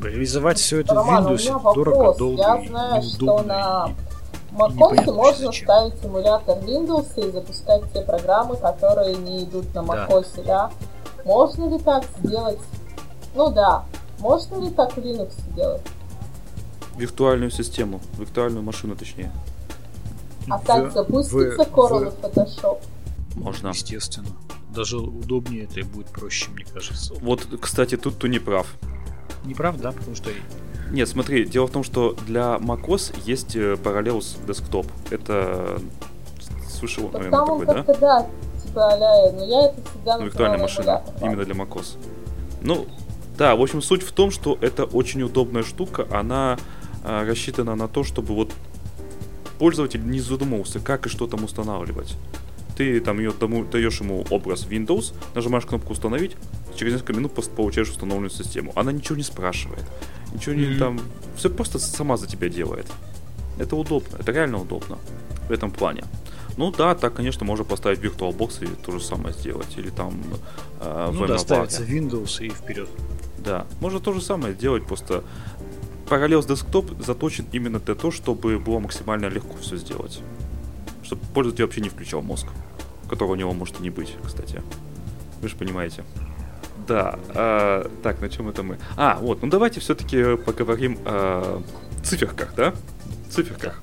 [0.02, 3.46] Реализовать все это в Роман, у Windows дорого, долго Я и знаю, что неудобно.
[3.46, 3.94] на
[4.56, 5.64] В macOS можно зачем.
[5.64, 10.42] ставить эмулятор Windows и запускать те программы, которые не идут на macOS, да.
[10.44, 10.70] да?
[11.26, 12.58] Можно ли так сделать?
[13.34, 13.84] Ну да.
[14.18, 15.82] Можно ли так в Linux сделать?
[16.96, 19.30] Виртуальную систему, виртуальную машину точнее.
[20.48, 22.24] А так запустится в, Coral в...
[22.24, 22.78] Photoshop?
[23.34, 23.68] Можно.
[23.68, 24.28] Естественно.
[24.70, 27.12] Даже удобнее это и будет проще, мне кажется.
[27.20, 28.74] Вот, кстати, тут ты не прав.
[29.44, 29.92] Не прав, да?
[29.92, 30.30] Потому что
[30.90, 34.86] нет, смотри, дело в том, что для macOS есть э, Parallels Desktop.
[35.10, 35.80] Это
[36.68, 37.94] слышал, наверное, там такой, да?
[38.00, 38.26] да,
[38.62, 41.96] типа а но я это всегда ну, Виртуальная машина, именно для macOS.
[42.62, 42.86] Ну,
[43.36, 46.58] да, в общем, суть в том, что это очень удобная штука, она
[47.04, 48.52] а, рассчитана на то, чтобы вот
[49.58, 52.14] пользователь не задумывался, как и что там устанавливать.
[52.76, 56.36] Ты там ее даешь ему образ Windows, нажимаешь кнопку установить,
[56.74, 58.72] через несколько минут получаешь установленную систему.
[58.74, 59.84] Она ничего не спрашивает.
[60.36, 61.00] Ничего не там.
[61.36, 62.86] Все просто сама за тебя делает.
[63.58, 64.98] Это удобно, это реально удобно
[65.48, 66.04] в этом плане.
[66.56, 69.76] Ну да, так, конечно, можно поставить VirtualBox и то же самое сделать.
[69.76, 70.14] Или там
[70.80, 72.88] э, ну, да, ставится Windows и вперед.
[73.38, 75.22] Да, можно то же самое сделать, просто
[76.08, 80.20] Parallels Desktop заточен именно для того, чтобы было максимально легко все сделать.
[81.02, 82.46] Чтобы пользователь вообще не включал мозг,
[83.08, 84.62] которого у него может и не быть, кстати.
[85.40, 86.04] Вы же понимаете.
[86.86, 88.78] Да, э, так, на чем это мы?
[88.96, 91.62] А, вот, ну давайте все-таки поговорим о
[92.04, 92.74] циферках, да?
[93.30, 93.80] Циферках.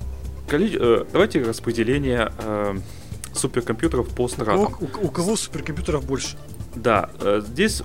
[0.49, 0.77] Коли...
[0.79, 2.77] Э, давайте распределение э,
[3.33, 4.73] суперкомпьютеров по странам.
[4.79, 6.37] У, у, у кого суперкомпьютеров больше?
[6.75, 7.83] Да, э, здесь,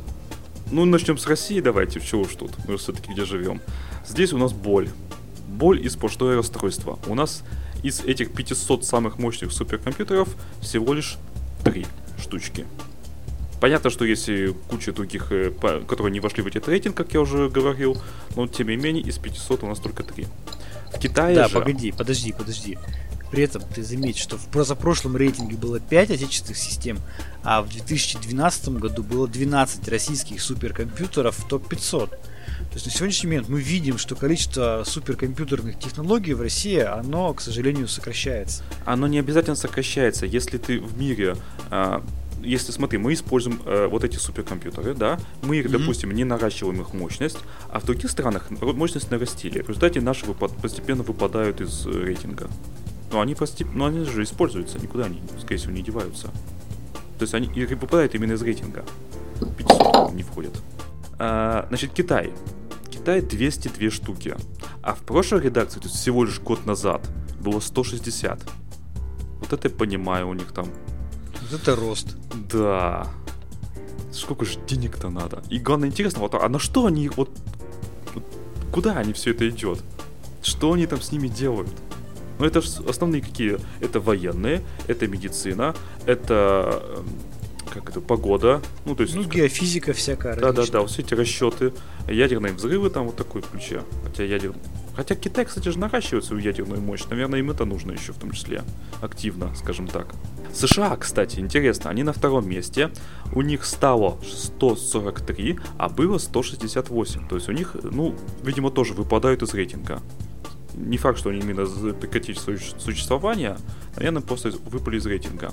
[0.71, 3.61] ну начнем с России, давайте, чего уж тут, мы все-таки где живем.
[4.07, 4.89] Здесь у нас боль.
[5.49, 6.99] Боль и сплошное расстройство.
[7.07, 7.43] У нас
[7.83, 10.29] из этих 500 самых мощных суперкомпьютеров
[10.61, 11.17] всего лишь
[11.65, 11.87] три
[12.21, 12.67] штучки.
[13.61, 14.31] Понятно, что есть
[14.69, 15.51] куча других, э,
[15.87, 18.01] которые не вошли в этот рейтинг, как я уже говорил,
[18.37, 20.27] но тем не менее из 500 у нас только 3.
[20.95, 21.55] В Китае Да, же...
[21.55, 22.79] погоди, подожди, подожди.
[23.31, 26.99] При этом ты заметь, что в позапрошлом рейтинге было 5 отечественных систем,
[27.43, 32.09] а в 2012 году было 12 российских суперкомпьютеров в топ-500.
[32.09, 37.41] То есть на сегодняшний момент мы видим, что количество суперкомпьютерных технологий в России, оно, к
[37.41, 38.63] сожалению, сокращается.
[38.85, 40.27] Оно не обязательно сокращается.
[40.27, 41.37] Если ты в мире
[41.71, 42.03] а,
[42.43, 45.79] если смотри, мы используем э, вот эти суперкомпьютеры, да, мы их, mm-hmm.
[45.79, 47.39] допустим, не наращиваем их мощность,
[47.71, 49.63] а в других странах мощность нарастили.
[49.63, 52.49] В результате наши выпад- постепенно выпадают из э, рейтинга.
[53.13, 56.29] Но они, постеп- но они же используются, никуда они, скорее всего, не деваются.
[57.19, 58.85] То есть они и выпадают именно из рейтинга.
[59.57, 60.63] 500 не входят.
[61.19, 62.33] А, значит, Китай.
[62.91, 64.37] Китай 202 штуки.
[64.83, 67.09] А в прошлой редакции, то есть всего лишь год назад,
[67.41, 68.41] было 160.
[69.41, 70.69] Вот это я понимаю, у них там
[71.51, 72.17] вот это рост.
[72.51, 73.09] Да.
[74.13, 75.43] Сколько же денег-то надо?
[75.51, 77.31] И главное интересно, вот, а на что они вот...
[78.73, 79.83] Куда они все это идет?
[80.43, 81.69] Что они там с ними делают?
[82.39, 83.59] Ну, это основные какие?
[83.81, 85.75] Это военные, это медицина,
[86.07, 87.09] это эм,
[87.69, 88.63] как это, погода.
[88.85, 89.15] Ну, то есть...
[89.15, 90.37] Ну, геофизика всякая.
[90.37, 91.73] Да, да, да, все эти расчеты,
[92.09, 93.83] ядерные взрывы там вот такой ключе.
[94.05, 94.55] Хотя ядер...
[94.99, 97.05] Хотя Китай, кстати же, наращивает свою ядерную мощь.
[97.09, 98.65] Наверное, им это нужно еще в том числе.
[99.01, 100.09] Активно, скажем так.
[100.53, 102.91] США, кстати, интересно, они на втором месте.
[103.33, 107.29] У них стало 143, а было 168.
[107.29, 110.03] То есть у них, ну, видимо, тоже выпадают из рейтинга.
[110.75, 113.57] Не факт, что они именно прекратили свое существование,
[113.95, 115.53] наверное, просто выпали из рейтинга.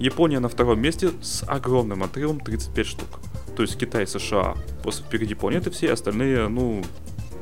[0.00, 3.20] Япония на втором месте с огромным отрывом 35 штук.
[3.54, 6.82] То есть Китай, США просто впереди планеты все, остальные, ну,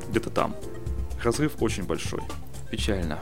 [0.09, 0.53] где-то там.
[1.23, 2.21] Разрыв очень большой.
[2.71, 3.19] Печально.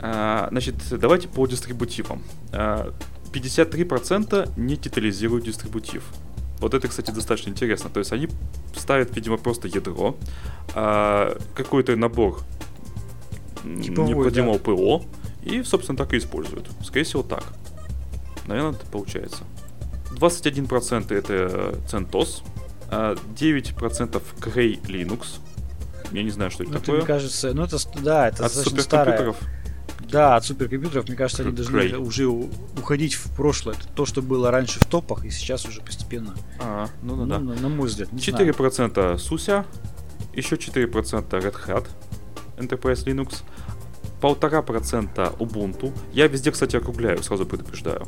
[0.00, 2.22] А, значит, давайте по дистрибутивам.
[2.52, 2.92] А,
[3.32, 6.04] 53% не титализируют дистрибутив.
[6.60, 7.90] Вот это, кстати, достаточно интересно.
[7.90, 8.28] То есть они
[8.74, 10.16] ставят, видимо, просто ядро,
[10.74, 12.40] а, какой-то набор
[13.62, 14.64] Типовой, необходимого да.
[14.64, 15.04] ПО,
[15.42, 16.68] и, собственно, так и используют.
[16.82, 17.44] Скорее всего, так.
[18.46, 19.44] Наверное, это получается.
[20.12, 22.42] 21% это CentOS,
[22.90, 25.40] 9% Cray Linux,
[26.12, 26.96] я не знаю, что это ну, такое.
[26.96, 29.34] мне кажется, ну это, да, это От достаточно старое.
[30.10, 31.96] Да, от суперкомпьютеров, мне кажется, они должны Cray.
[31.96, 33.74] уже уходить в прошлое.
[33.74, 36.34] Это то, что было раньше в топах, и сейчас уже постепенно.
[36.58, 37.38] А, ну, ну да.
[37.38, 38.08] На, на мой взгляд.
[38.10, 39.16] 4% знаю.
[39.16, 39.66] SUSE,
[40.32, 41.86] еще 4% Red Hat,
[42.56, 43.42] Enterprise Linux,
[44.20, 45.92] полтора процента Ubuntu.
[46.12, 48.06] Я везде, кстати, округляю, сразу предупреждаю.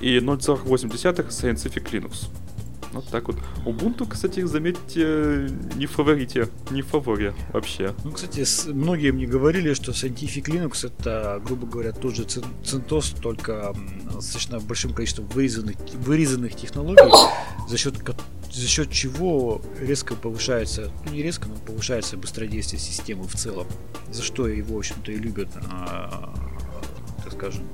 [0.00, 2.28] И 0,8 Scientific Linux.
[2.94, 3.36] Вот так вот.
[3.66, 7.92] Ubuntu, кстати, заметьте, не в фаворите, не в фаворе вообще.
[8.04, 13.20] Ну, кстати, с, многие мне говорили, что Scientific Linux это, грубо говоря, тот же CentOS,
[13.20, 13.74] только
[14.12, 17.10] достаточно большим количеством вырезанных, вырезанных технологий,
[17.68, 17.94] за счет
[18.52, 23.66] за счет чего резко повышается, ну не резко, но повышается быстродействие системы в целом,
[24.12, 26.32] за что его, в общем-то, и любят, а,
[27.24, 27.64] так скажем,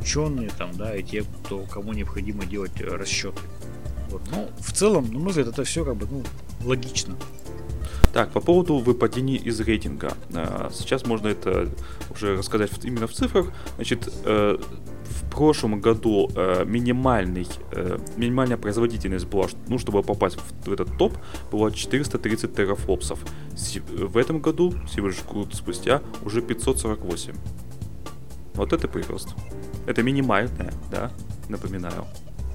[0.00, 3.40] ученые там, да, и те, кто, кому необходимо делать расчеты.
[4.10, 4.22] Вот.
[4.30, 6.22] Ну, в целом, на мой взгляд, это все как бы, ну,
[6.64, 7.16] логично.
[8.12, 10.14] Так, по поводу выпадений из рейтинга.
[10.34, 11.68] А, сейчас можно это
[12.10, 13.52] уже рассказать именно в цифрах.
[13.76, 14.56] Значит, э,
[15.04, 21.12] в прошлом году э, минимальный, э, минимальная производительность была, ну, чтобы попасть в этот топ,
[21.52, 23.20] была 430 терафлопсов.
[23.92, 27.34] В этом году, всего лишь год спустя, уже 548.
[28.54, 29.34] Вот это прирост.
[29.86, 31.10] Это минимальная, да,
[31.48, 32.06] напоминаю.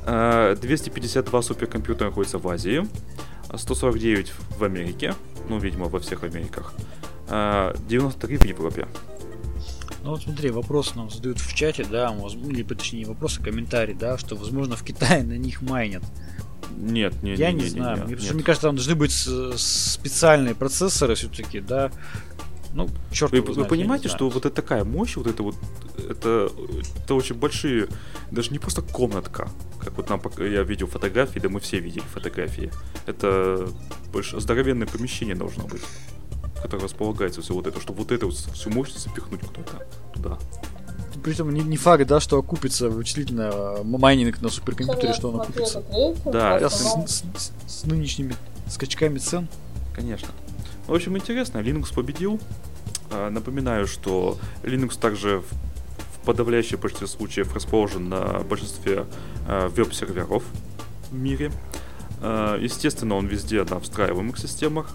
[0.05, 2.85] 252 суперкомпьютера находятся в Азии,
[3.55, 5.15] 149 в Америке,
[5.49, 6.73] ну, видимо, во всех Америках,
[7.29, 8.87] 93 в Европе.
[10.03, 12.13] Ну вот смотри, вопрос нам задают в чате, да,
[12.49, 16.03] или точнее не вопрос, а комментарий, да, что возможно в Китае на них майнят.
[16.75, 17.99] Нет, нет, Я не, не, не знаю.
[17.99, 18.33] Не, мне, нет.
[18.33, 21.91] мне кажется, там должны быть специальные процессоры все-таки, да.
[22.73, 25.55] Ну, черт вы, его вы знает, понимаете, что вот это такая мощь, вот это вот,
[26.09, 26.49] это,
[27.03, 27.87] это очень большие,
[28.31, 29.47] даже не просто комнатка,
[29.79, 32.71] как вот нам я видел фотографии, да мы все видели фотографии.
[33.05, 33.67] Это
[34.11, 35.83] больше здоровенное помещение должно быть,
[36.55, 40.39] в которое располагается все вот это, чтобы вот это вот всю мощь запихнуть куда-то туда.
[41.23, 45.81] Притом не, не факт, да, что окупится вычислительно э, майнинг на суперкомпьютере, что он окупится.
[46.25, 48.35] Да, основном- с, с- с нынешними
[48.67, 49.47] скачками цен.
[49.95, 50.27] Конечно.
[50.87, 52.39] В общем, интересно, Linux победил.
[53.11, 59.05] А, Напоминаю, что Linux также в подавляющей большинстве случаев расположен на большинстве
[59.47, 60.43] а, веб-серверов
[61.09, 61.51] в мире.
[62.21, 64.89] А, Естественно, он везде на встраиваемых системах.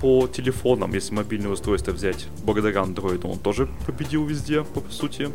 [0.00, 5.30] По телефонам, если мобильное устройство взять, благодаря Android он тоже победил везде, по сути.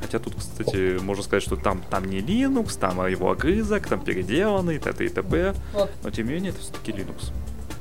[0.00, 4.78] Хотя тут, кстати, можно сказать, что там, там не Linux, там его огрызок, там переделанный,
[4.78, 5.04] т.д.
[5.04, 5.54] и т.п.
[6.02, 7.32] Но тем не менее, это все-таки Linux.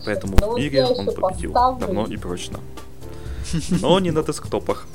[0.06, 1.80] Поэтому Ну в мире он победил поставлю.
[1.80, 2.60] давно и прочно.
[3.82, 4.86] Но не на десктопах.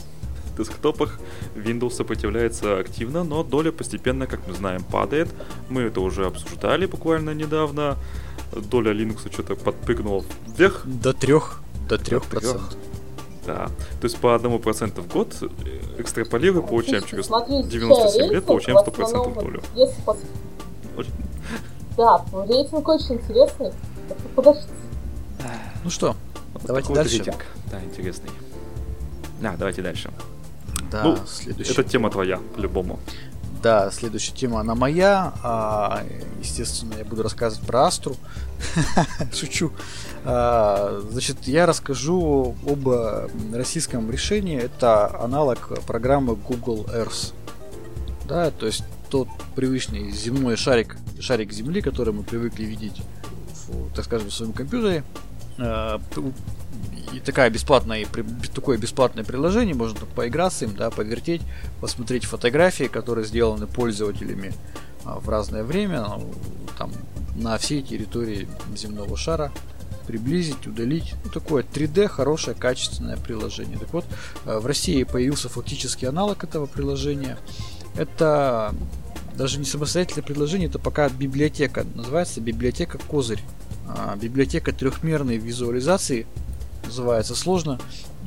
[0.55, 1.19] В десктопах
[1.57, 5.29] Windows сопротивляется активно, но доля постепенно, как мы знаем, падает.
[5.69, 7.97] Мы это уже обсуждали буквально недавно.
[8.71, 10.25] Доля Linux что-то подпрыгнула
[10.57, 10.83] вверх.
[10.87, 12.75] До трех, до трех процентов.
[13.47, 13.67] Да.
[14.01, 15.49] То есть по одному проценту в год э,
[15.99, 19.63] экстраполируя, получаем Слушайте, через смотрю, изучая 97 лет, получаем в 100% основном, долю.
[19.75, 20.17] Если пос-
[20.97, 21.13] Очень-
[21.97, 23.73] Да, рейтинг очень интересный.
[24.35, 24.69] Подождите.
[25.85, 26.17] Ну что,
[26.55, 27.19] вот Давайте дальше.
[27.19, 27.45] рейтинг.
[27.71, 28.31] Да, интересный.
[29.41, 30.11] Да, давайте дальше.
[30.91, 32.99] да, Ну, следующая Эта тема твоя, по-любому.
[33.63, 35.33] Да, следующая тема, она моя.
[35.43, 36.03] А,
[36.41, 38.17] естественно, я буду рассказывать про Астру.
[39.33, 39.73] Шучу.
[40.25, 44.59] А, значит, я расскажу об э, российском решении.
[44.59, 47.33] Это аналог программы Google Earth.
[48.27, 53.01] Да, то есть тот привычный земной шарик, шарик Земли, который мы привыкли видеть,
[53.67, 55.05] в, так скажем, в своем компьютере.
[55.59, 56.01] А,
[57.13, 58.07] и такая бесплатная,
[58.55, 61.43] такое бесплатное приложение, можно поиграться им, да, повертеть,
[61.81, 64.53] посмотреть фотографии, которые сделаны пользователями
[65.05, 66.35] а, в разное время, ну,
[66.79, 66.93] там,
[67.37, 69.53] на всей территории земного шара,
[70.07, 71.15] приблизить, удалить.
[71.25, 73.79] Ну, такое 3D, хорошее, качественное приложение.
[73.79, 74.05] Так вот,
[74.45, 77.39] э, в России появился фактически аналог этого приложения.
[77.97, 78.75] Это
[79.37, 81.87] даже не самостоятельное приложение, это пока библиотека.
[81.95, 83.43] Называется библиотека Козырь.
[83.89, 86.27] А, Библиотека трехмерной визуализации
[86.85, 87.79] называется сложно.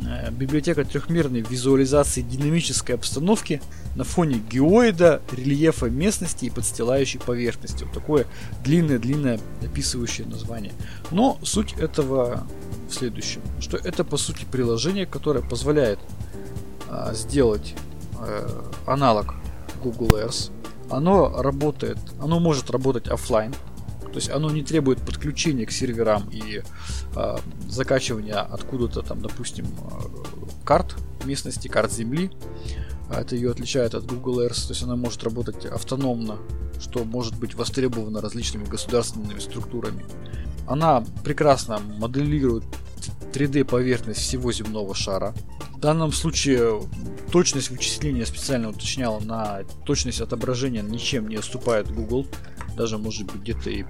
[0.05, 3.61] Э, Библиотека трехмерной визуализации динамической обстановки
[3.95, 7.83] на фоне геоида, рельефа местности и подстилающей поверхности.
[7.83, 8.27] Вот такое
[8.63, 10.73] длинное-длинное описывающее название.
[11.11, 12.47] Но суть этого
[12.89, 15.99] в следующем, что это по сути приложение, которое позволяет
[16.89, 17.75] а, сделать
[18.19, 18.49] э,
[18.85, 19.35] аналог
[19.83, 20.51] Google Earth.
[20.89, 23.53] Оно работает, оно может работать оффлайн,
[24.17, 26.63] то есть оно не требует подключения к серверам и
[27.15, 27.37] э,
[27.67, 32.31] закачивания откуда-то там, допустим, э, карт местности, карт Земли.
[33.11, 36.39] А Это ее отличает от Google Earth, то есть она может работать автономно,
[36.79, 40.03] что может быть востребовано различными государственными структурами.
[40.67, 42.63] Она прекрасно моделирует
[43.33, 45.35] 3D поверхность всего земного шара.
[45.75, 46.81] В данном случае
[47.31, 52.25] точность вычисления специально уточняла на точность отображения ничем не уступает Google,
[52.77, 53.83] даже может быть где-то и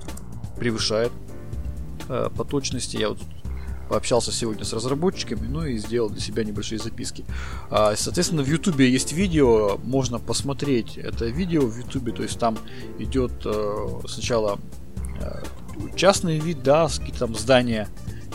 [0.57, 1.11] превышает
[2.09, 2.97] э, по точности.
[2.97, 3.19] Я вот
[3.89, 7.25] пообщался сегодня с разработчиками, ну и сделал для себя небольшие записки.
[7.69, 12.57] А, соответственно, в YouTube есть видео, можно посмотреть это видео в YouTube, то есть там
[12.99, 14.59] идет э, сначала
[15.21, 15.43] э,
[15.95, 17.87] частный вид, да, какие-то там здания,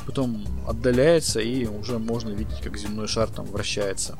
[0.07, 4.19] потом отдаляется и уже можно видеть, как земной шар там вращается.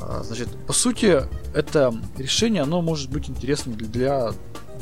[0.00, 1.22] А, Значит, по сути,
[1.54, 4.32] это решение, оно может быть интересным для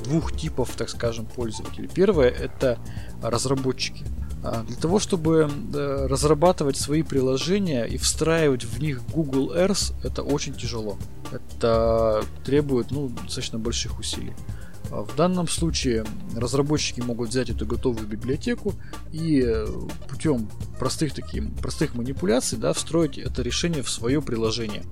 [0.05, 1.89] двух типов, так скажем, пользователей.
[1.93, 2.79] Первое это
[3.23, 4.05] разработчики.
[4.43, 10.55] А, для того, чтобы разрабатывать свои приложения и встраивать в них Google Earth, это очень
[10.55, 10.97] тяжело.
[11.33, 14.35] Это требует ну, достаточно больших усилий.
[14.91, 18.75] А в данном случае разработчики могут взять эту готовую библиотеку
[19.13, 19.67] и э,
[20.09, 24.85] путем простых, таких, простых манипуляций да, встроить это решение в свое приложение.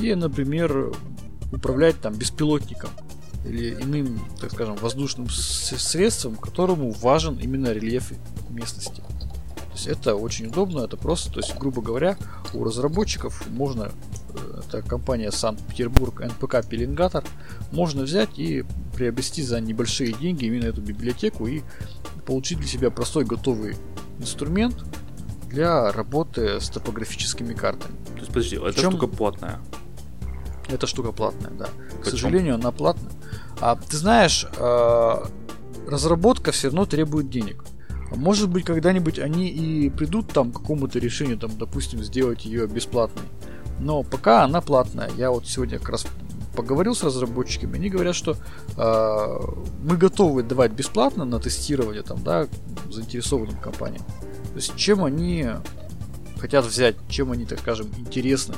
[0.00, 0.92] И, например,
[1.52, 2.90] управлять там беспилотником
[3.44, 8.12] или иным, так скажем, воздушным средством, которому важен именно рельеф
[8.50, 9.00] местности.
[9.00, 12.16] То есть это очень удобно, это просто, то есть, грубо говоря,
[12.52, 13.92] у разработчиков можно,
[14.34, 17.24] э, это компания Санкт-Петербург НПК Пеленгатор,
[17.70, 18.64] можно взять и
[18.94, 21.62] приобрести за небольшие деньги именно эту библиотеку и
[22.26, 23.76] получить для себя простой готовый
[24.18, 24.84] инструмент
[25.48, 27.94] для работы с топографическими картами.
[28.06, 28.90] То есть, подожди, эта Причем...
[28.90, 29.60] штука платная?
[30.68, 31.68] Эта штука платная, да.
[31.88, 32.02] Почему?
[32.02, 33.12] К сожалению, она платная.
[33.60, 35.24] А ты знаешь, э,
[35.88, 37.64] разработка все равно требует денег.
[38.14, 43.24] Может быть, когда-нибудь они и придут там к какому-то решению, там, допустим, сделать ее бесплатной.
[43.78, 45.10] Но пока она платная.
[45.16, 46.06] Я вот сегодня как раз
[46.56, 48.36] поговорил с разработчиками, они говорят, что
[48.76, 49.38] э,
[49.82, 52.48] мы готовы давать бесплатно на тестирование там, да,
[52.90, 54.02] заинтересованным компаниям.
[54.50, 55.46] То есть чем они
[56.38, 58.56] хотят взять, чем они, так скажем, интересны.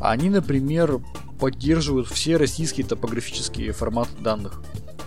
[0.00, 1.00] Они, например,
[1.40, 4.62] поддерживают все российские топографические форматы данных.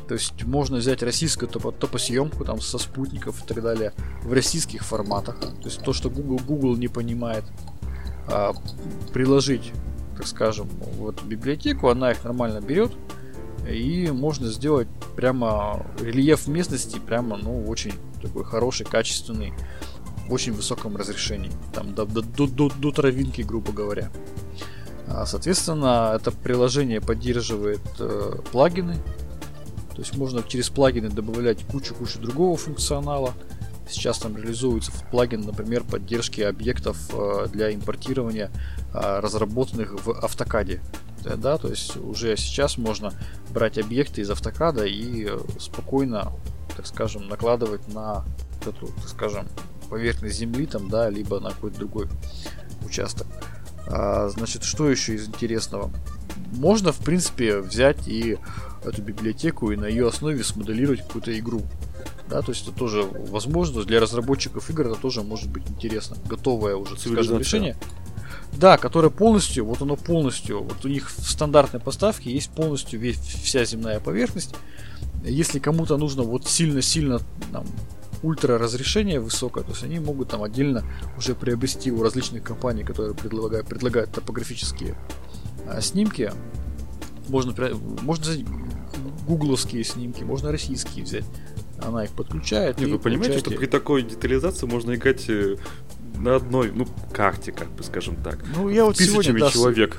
[0.08, 4.84] То есть можно взять российскую топ топосъемку там со спутников и так далее в российских
[4.84, 5.40] форматах.
[5.40, 7.46] То есть то, что Google, Google не понимает,
[8.28, 8.54] а,
[9.14, 9.72] приложить,
[10.18, 10.68] так скажем,
[10.98, 12.92] в эту библиотеку, она их нормально берет.
[13.70, 19.54] И можно сделать прямо рельеф местности, прямо, ну, очень такой хороший, качественный,
[20.28, 21.52] в очень высоком разрешении.
[21.74, 24.12] Там до, до, до, до травинки, грубо говоря.
[25.08, 28.96] А, соответственно, это приложение поддерживает э, плагины,
[29.94, 33.34] то есть можно через плагины добавлять кучу-кучу другого функционала.
[33.88, 38.50] Сейчас там реализуется плагин, например, поддержки объектов э, для импортирования
[38.94, 40.82] э, разработанных в автокаде.
[41.24, 43.14] Да, то есть уже сейчас можно
[43.52, 46.34] брать объекты из автокада и э, спокойно,
[46.76, 48.26] так скажем, накладывать на
[48.66, 49.48] эту, так скажем,
[49.90, 52.08] поверхность земли там, да, либо на какой-то другой
[52.86, 53.28] участок.
[53.88, 55.92] А, значит, что еще из интересного?
[56.52, 58.38] Можно, в принципе, взять и
[58.84, 61.62] эту библиотеку и на ее основе смоделировать какую-то игру.
[62.30, 66.18] Да, то есть это тоже возможность для разработчиков игр, это тоже может быть интересно.
[66.26, 67.76] Готовое уже, скажем, решение.
[68.54, 73.18] Да, которое полностью, вот оно полностью, вот у них в стандартной поставке есть полностью весь,
[73.18, 74.56] вся земная поверхность.
[75.24, 77.20] Если кому-то нужно вот сильно-сильно
[78.24, 80.84] ультра разрешение высокое, то есть они могут там отдельно
[81.18, 84.96] уже приобрести у различных компаний, которые предлагают, предлагают топографические
[85.68, 86.32] а, снимки.
[87.28, 87.54] Можно,
[88.02, 88.46] можно взять
[89.28, 91.26] гугловские снимки, можно российские взять.
[91.82, 92.80] Она их подключает.
[92.80, 93.50] Не, вы понимаете, получаете...
[93.50, 95.58] что при такой детализации можно играть э,
[96.16, 98.44] на одной, ну, карте, как бы скажем так.
[98.56, 99.98] Ну, я вот сегодня, да, человек.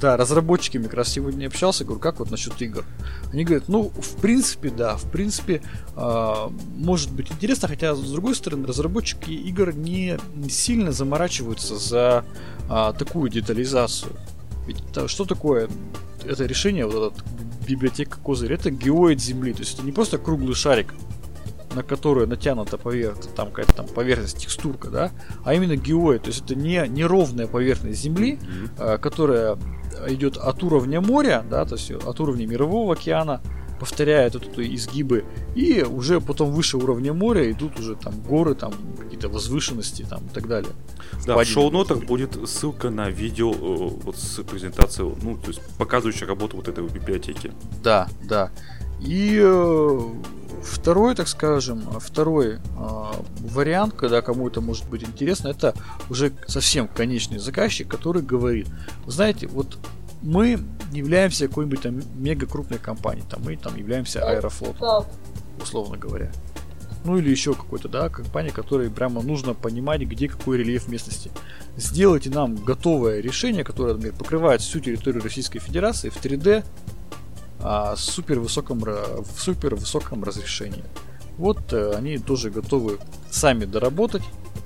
[0.00, 2.84] Да, разработчиками как раз сегодня общался, говорю, как вот насчет игр?
[3.32, 5.62] Они говорят, ну, в принципе, да, в принципе,
[5.94, 6.34] э,
[6.76, 12.24] может быть интересно, хотя, с другой стороны, разработчики игр не сильно заморачиваются за
[12.70, 14.12] э, такую детализацию.
[14.66, 15.68] Ведь это, что такое
[16.24, 17.24] это решение, вот этот
[17.68, 20.94] библиотека козырь, это геоид Земли, то есть это не просто круглый шарик,
[21.74, 25.10] на которую натянута поверхность, там какая-то там поверхность, текстурка, да,
[25.44, 28.98] а именно геоид, то есть это не неровная поверхность Земли, mm-hmm.
[28.98, 29.56] которая
[30.08, 33.40] идет от уровня моря, да, то есть от уровня мирового океана,
[33.80, 38.74] повторяет вот эти изгибы, и уже потом выше уровня моря идут уже там горы, там
[38.98, 40.72] какие-то возвышенности там и так далее.
[41.26, 43.56] Да, в шоу-нотах будет ссылка на видео э,
[44.04, 47.52] вот с презентацией, ну, то есть показывающая работу вот этой библиотеки.
[47.82, 48.50] Да, да.
[49.00, 50.00] И э,
[50.62, 52.58] второй, так скажем, второй э,
[53.40, 55.74] вариант, когда кому это может быть интересно, это
[56.08, 58.68] уже совсем конечный заказчик, который говорит,
[59.06, 59.78] знаете, вот
[60.22, 60.58] мы
[60.92, 65.06] являемся какой-нибудь там мега крупной компанией, там мы там являемся Аэрофлотом,
[65.60, 66.30] условно говоря.
[67.04, 71.30] Ну или еще какой-то, да, компания, которой прямо нужно понимать, где какой рельеф местности.
[71.76, 76.62] Сделайте нам готовое решение, которое, например, покрывает всю территорию Российской Федерации в 3D,
[77.62, 80.84] а, супер высоком, в супер высоком разрешении.
[81.36, 82.98] Вот э, они тоже готовы
[83.30, 84.22] сами доработать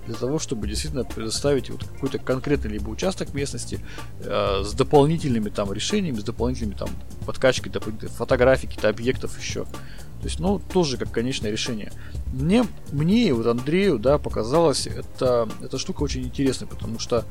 [0.06, 3.80] для того, чтобы действительно предоставить вот какой-то конкретный либо участок местности
[4.20, 6.88] э, с дополнительными там решениями, с дополнительными там
[7.26, 9.64] подкачкой дополнительных фотографий, каких-то объектов еще.
[9.64, 11.92] То есть, ну, тоже как конечное решение.
[12.32, 17.24] Мне, мне и вот Андрею, да, показалось, это, эта штука очень интересной, потому что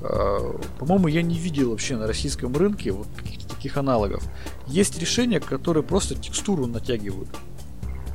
[0.00, 4.22] по-моему, я не видел вообще на российском рынке вот каких-то таких аналогов.
[4.66, 7.28] Есть решения, которые просто текстуру натягивают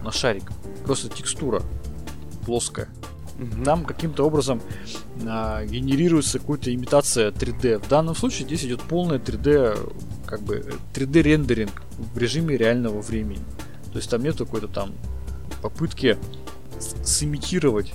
[0.04, 0.52] на шарик.
[0.86, 1.62] Просто текстура
[2.46, 2.88] плоская.
[3.40, 3.64] Угу.
[3.64, 4.62] Там каким-то образом
[5.26, 7.80] а, генерируется какая-то имитация 3D.
[7.84, 9.94] В данном случае здесь идет полное 3D,
[10.26, 13.44] как бы 3D рендеринг в режиме реального времени.
[13.92, 14.94] То есть там нет какой-то там
[15.62, 16.18] попытки
[17.04, 17.94] сымитировать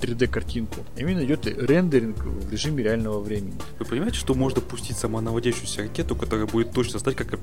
[0.00, 0.76] 3D картинку.
[0.96, 3.54] Именно идет рендеринг в режиме реального времени.
[3.78, 7.38] Вы понимаете, что можно пустить самонаводящуюся ракету, которая будет точно знать, как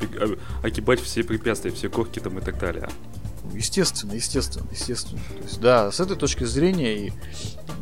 [0.63, 2.89] огибать все препятствия, все корки там и так далее?
[3.53, 5.21] Естественно, естественно, естественно.
[5.29, 7.13] То есть, да, с этой точки зрения и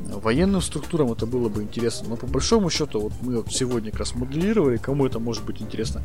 [0.07, 2.09] военным структурам это было бы интересно.
[2.09, 5.61] Но по большому счету, вот мы вот сегодня как раз моделировали, кому это может быть
[5.61, 6.03] интересно,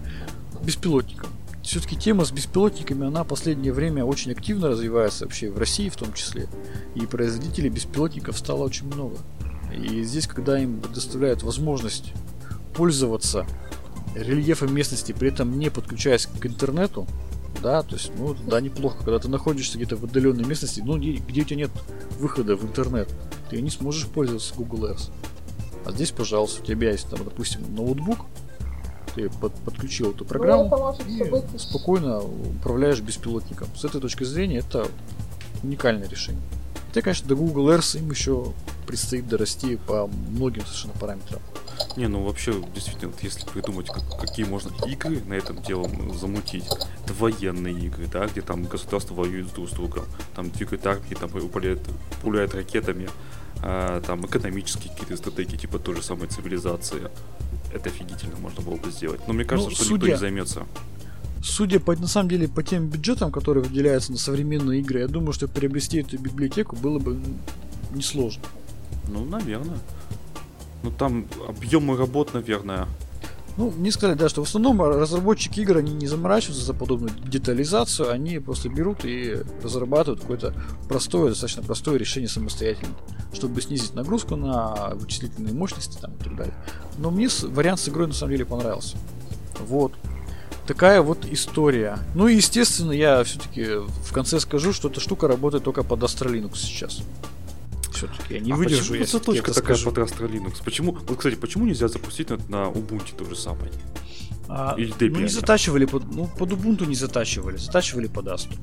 [0.64, 1.31] беспилотникам
[1.63, 5.97] все-таки тема с беспилотниками, она в последнее время очень активно развивается вообще в России в
[5.97, 6.49] том числе.
[6.95, 9.17] И производителей беспилотников стало очень много.
[9.75, 12.13] И здесь, когда им предоставляют возможность
[12.75, 13.47] пользоваться
[14.15, 17.07] рельефом местности, при этом не подключаясь к интернету,
[17.63, 21.13] да, то есть, ну, да, неплохо, когда ты находишься где-то в отдаленной местности, ну, где,
[21.13, 21.71] где у тебя нет
[22.19, 23.09] выхода в интернет,
[23.51, 25.11] ты не сможешь пользоваться Google Earth.
[25.85, 28.27] А здесь, пожалуйста, у тебя есть, там, допустим, ноутбук,
[29.15, 31.45] ты под, подключил эту программу ну, и быть...
[31.61, 33.69] спокойно управляешь беспилотником.
[33.77, 34.87] С этой точки зрения это
[35.63, 36.43] уникальное решение.
[36.89, 38.53] Хотя, конечно, до Google Earth им еще
[38.87, 41.41] предстоит дорасти по многим совершенно параметрам.
[41.97, 46.67] Не, ну вообще, действительно, вот если придумать, как, какие можно игры на этом делом замутить,
[47.05, 50.05] это военные игры, да, где там государство воюет друг с другом,
[50.35, 51.81] там двигают армии, там управляют,
[52.19, 53.09] управляют ракетами,
[53.63, 57.11] а, там экономические какие-то стратегии, типа той же самой цивилизации
[57.73, 59.21] это офигительно можно было бы сделать.
[59.27, 60.66] Но мне кажется, ну, что судя, никто не займется.
[61.43, 65.33] Судя по, на самом деле, по тем бюджетам, которые выделяются на современные игры, я думаю,
[65.33, 67.18] что приобрести эту библиотеку было бы
[67.93, 68.43] несложно.
[69.09, 69.79] Ну, наверное.
[70.83, 72.87] Ну, там объемы работ, наверное.
[73.57, 78.11] Ну, не сказали, да, что в основном разработчики игр, они не заморачиваются за подобную детализацию,
[78.11, 80.55] они просто берут и разрабатывают какое-то
[80.88, 82.94] простое, достаточно простое решение самостоятельно,
[83.32, 86.55] чтобы снизить нагрузку на вычислительные мощности там, и так далее.
[86.98, 88.96] Но мне вариант с игрой на самом деле понравился.
[89.66, 89.92] Вот.
[90.66, 91.98] Такая вот история.
[92.14, 96.30] Ну и естественно, я все-таки в конце скажу, что эта штука работает только под Astra
[96.55, 97.03] сейчас
[98.09, 98.34] все-таки.
[98.34, 99.92] Я не а выдержу, почему заточка такая скажу.
[99.92, 100.62] под Astra Linux?
[100.64, 103.70] Почему, вот, кстати, почему нельзя запустить на, на Ubuntu то же самое?
[104.48, 105.11] А, Или Debian?
[105.12, 108.59] Ну, не затачивали под, ну, под Ubuntu не затачивали, затачивали под Astra.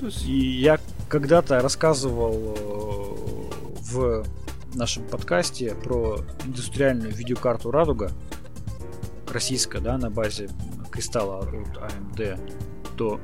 [0.00, 0.24] Ну, есть...
[0.26, 0.78] И я
[1.08, 4.24] когда-то рассказывал э, в
[4.74, 8.12] нашем подкасте про индустриальную видеокарту Радуга,
[9.28, 10.48] российская, да, на базе
[10.90, 13.20] кристалла от AMD, то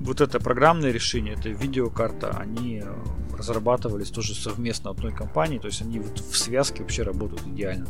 [0.00, 2.94] вот это программное решение, это видеокарта, они э,
[3.40, 7.86] разрабатывались тоже совместно одной компании, то есть они вот в связке вообще работают идеально.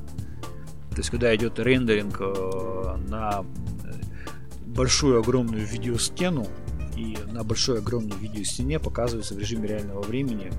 [0.90, 3.44] То есть когда идет рендеринг э, на
[3.84, 3.92] э,
[4.66, 6.46] большую огромную видеостену,
[6.96, 10.52] и на большой огромной видеостене показывается в режиме реального времени,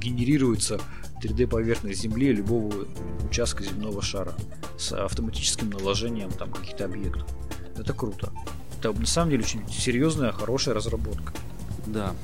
[0.00, 0.80] генерируется
[1.22, 2.86] 3D поверхность Земли любого
[3.28, 4.34] участка земного шара
[4.78, 7.26] с автоматическим наложением там каких-то объектов.
[7.76, 8.32] Это круто.
[8.78, 11.32] Это на самом деле очень серьезная, хорошая разработка.
[11.86, 12.14] Да.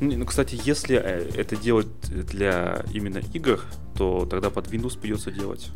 [0.00, 3.60] Ну, ну, кстати, если э, это делать для именно игр,
[3.96, 5.70] то тогда под Windows придется делать.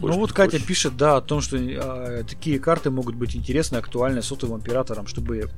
[0.00, 0.66] Хочешь, ну вот Катя хочешь.
[0.66, 5.50] пишет, да, о том, что э, такие карты могут быть интересны, актуальны сотовым операторам, чтобы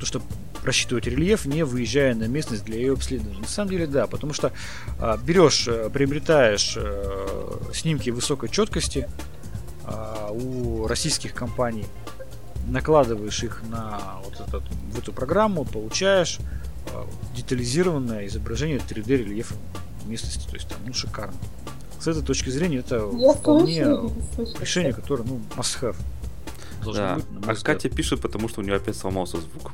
[0.00, 0.20] то, что
[0.64, 3.40] рассчитывать рельеф, не выезжая на местность для ее обследования.
[3.40, 4.52] На самом деле, да, потому что
[4.98, 9.08] э, берешь, э, приобретаешь э, снимки высокой четкости
[9.86, 11.86] э, у российских компаний,
[12.66, 16.38] накладываешь их на вот этот, в эту программу, получаешь
[17.34, 19.54] детализированное изображение 3D рельефа
[20.06, 20.46] местности.
[20.48, 21.34] То есть там, ну, шикарно.
[22.00, 23.84] С этой точки зрения это Я вполне
[24.34, 25.96] слышу, решение, которое, ну, must have.
[26.92, 27.16] Да.
[27.16, 29.72] Быть, а Катя пишет, потому что у нее опять сломался звук.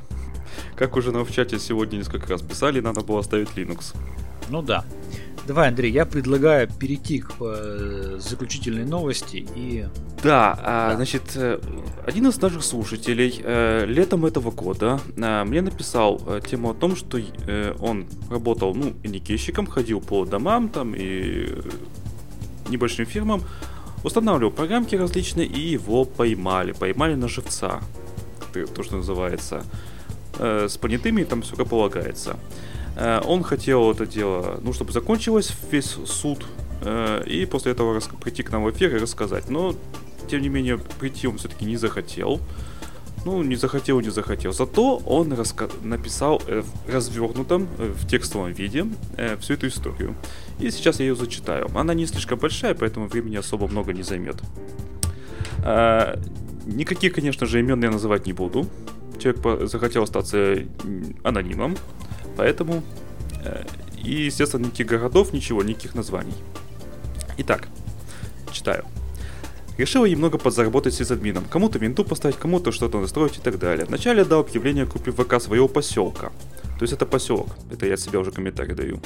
[0.75, 3.95] Как уже на в чате сегодня несколько раз писали, надо было оставить Linux.
[4.49, 4.85] Ну да.
[5.47, 9.87] Давай, Андрей, я предлагаю перейти к э, заключительной новости и...
[10.21, 11.59] Да, а, значит, э,
[12.05, 17.19] один из наших слушателей э, летом этого года мне написал тему о том, что
[17.79, 21.49] он работал, ну, иникейщиком, ходил по домам там и
[22.69, 23.41] небольшим фирмам,
[24.03, 27.81] устанавливал программки различные и его поймали, поймали на живца,
[28.75, 29.63] то, что называется,
[30.37, 32.37] с понятыми там все как полагается.
[33.01, 36.45] Э, он хотел это дело, ну, чтобы закончилось весь суд,
[36.81, 39.49] э, и после этого прийти к нам в эфир и рассказать.
[39.49, 39.75] Но,
[40.29, 42.39] тем не менее, прийти он все-таки не захотел.
[43.25, 44.53] Ну, не захотел, не захотел.
[44.53, 48.85] Зато он раска- написал э, в развернутом, э, в текстовом виде
[49.17, 50.15] э, всю эту историю.
[50.59, 51.69] И сейчас я ее зачитаю.
[51.75, 54.37] Она не слишком большая, поэтому времени особо много не займет.
[55.63, 56.19] А,
[56.65, 58.67] никаких, конечно же, имен я называть не буду.
[59.19, 60.65] Человек захотел остаться
[61.23, 61.75] анонимом,
[62.37, 62.83] поэтому...
[63.43, 63.63] Э,
[64.03, 66.33] и, естественно, никаких городов, ничего, никаких названий.
[67.37, 67.67] Итак,
[68.51, 68.85] читаю.
[69.77, 71.45] Решила немного подзаработать с админом.
[71.45, 73.85] Кому-то винту поставить, кому-то что-то настроить и так далее.
[73.85, 76.31] Вначале дал объявление о купе ВК своего поселка.
[76.77, 77.47] То есть это поселок.
[77.71, 78.99] Это я себе уже комментарий даю.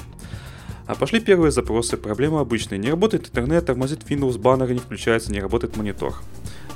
[0.88, 1.98] А пошли первые запросы.
[1.98, 2.78] Проблема обычная.
[2.78, 6.16] Не работает интернет, тормозит Windows, баннеры не включается, не работает монитор.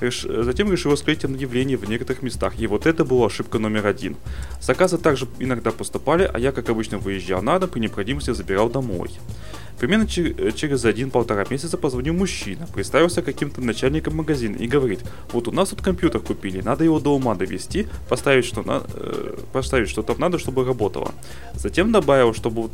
[0.02, 0.24] Реш...
[0.24, 4.16] Затем решил склеить объявления в некоторых местах, и вот это была ошибка номер один.
[4.62, 9.12] Заказы также иногда поступали, а я, как обычно, выезжал на дом, при необходимости забирал домой.
[9.80, 15.00] Примерно э, через один-полтора месяца позвонил мужчина, представился каким-то начальником магазина и говорит,
[15.32, 19.38] вот у нас тут компьютер купили, надо его до ума довести, поставить что, на, э,
[19.54, 21.14] поставить что там надо, чтобы работало.
[21.54, 22.72] Затем добавил, чтобы вот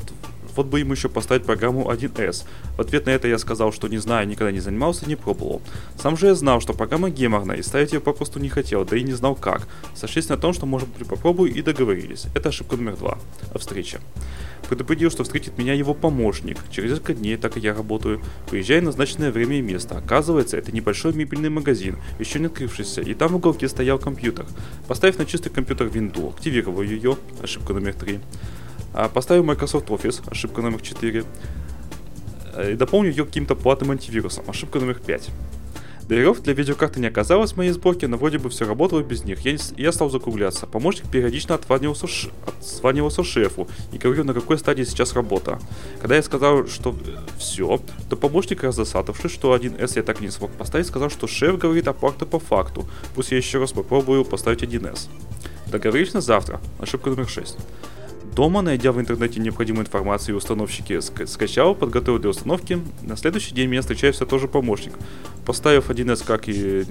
[0.55, 2.45] вот бы ему еще поставить программу 1С.
[2.77, 5.61] В ответ на это я сказал, что не знаю, никогда не занимался, не пробовал.
[6.01, 9.03] Сам же я знал, что программа геморная, и ставить ее попросту не хотел, да и
[9.03, 9.67] не знал как.
[9.95, 12.25] Сошлись на том, что может быть попробую и договорились.
[12.35, 13.17] Это ошибка номер два.
[13.53, 13.99] О встрече.
[14.67, 16.57] Предупредил, что встретит меня его помощник.
[16.71, 18.21] Через несколько дней, так и я работаю.
[18.49, 19.97] Приезжаю в назначенное время и место.
[19.97, 24.45] Оказывается, это небольшой мебельный магазин, еще не открывшийся, и там в уголке стоял компьютер.
[24.87, 28.19] Поставив на чистый компьютер винду, активировал ее, ошибка номер три.
[28.97, 31.25] А, поставил Microsoft Office, ошибка номер 4.
[32.55, 35.29] Э, и дополню ее каким-то платным антивирусом, ошибка номер 5.
[36.07, 39.41] Драйверов для видеокарты не оказалось в моей сборке, но вроде бы все работало без них.
[39.41, 40.65] Я, я стал закругляться.
[40.65, 42.29] Помощник периодично отзванивался, ш...
[42.47, 45.59] отзванивался шефу и говорил, на какой стадии сейчас работа.
[45.99, 46.95] Когда я сказал, что
[47.37, 51.57] все, то помощник, раздосадовавшись, что 1С я так и не смог поставить, сказал, что шеф
[51.57, 52.85] говорит оплата по факту.
[53.13, 55.09] Пусть я еще раз попробую поставить 1С.
[55.67, 56.61] Договорились на завтра.
[56.79, 57.57] Ошибка номер 6.
[58.35, 62.81] Дома, найдя в интернете необходимую информацию, установщики скачал, подготовил для установки.
[63.01, 64.91] На следующий день меня встречает все тоже помощник.
[65.45, 66.85] Поставив 1С как и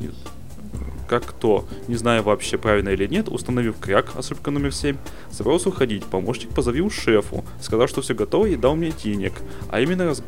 [1.06, 4.96] как кто, не знаю вообще правильно или нет, установив кряк, ошибка номер 7,
[5.30, 6.02] собрался уходить.
[6.06, 9.34] Помощник позовил шефу, сказал, что все готово и дал мне денег.
[9.68, 10.22] А именно, раз...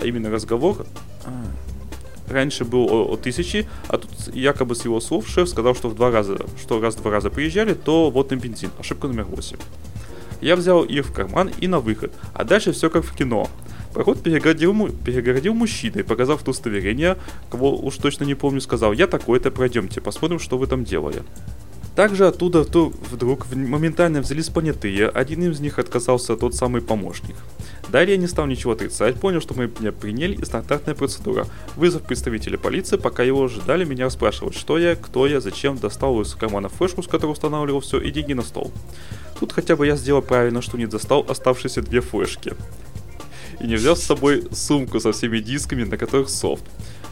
[0.00, 0.86] а именно разговор
[1.24, 5.88] а, раньше был о, о тысяче, а тут якобы с его слов шеф сказал, что
[5.88, 8.70] в два раза, что раз в два раза приезжали, то вот на бензин.
[8.78, 9.56] Ошибка номер 8.
[10.42, 13.48] Я взял их в карман и на выход, а дальше все как в кино.
[13.94, 17.16] Проход перегородил, перегородил мужчина и, показав удостоверение,
[17.48, 21.22] кого уж точно не помню, сказал, я такой-то, пройдемте, посмотрим, что вы там делали.
[21.94, 27.36] Также оттуда то вдруг моментально взялись понятые, один из них отказался тот самый помощник.
[27.90, 31.46] Далее я не стал ничего отрицать, понял, что мы меня приняли и стандартная процедура.
[31.76, 36.34] Вызов представителя полиции, пока его ожидали, меня спрашивать, что я, кто я, зачем, достал из
[36.34, 38.72] кармана флешку, с которой устанавливал все, и деньги на стол.
[39.38, 42.54] Тут хотя бы я сделал правильно, что не достал оставшиеся две флешки.
[43.60, 46.64] И не взял с собой сумку со всеми дисками, на которых софт.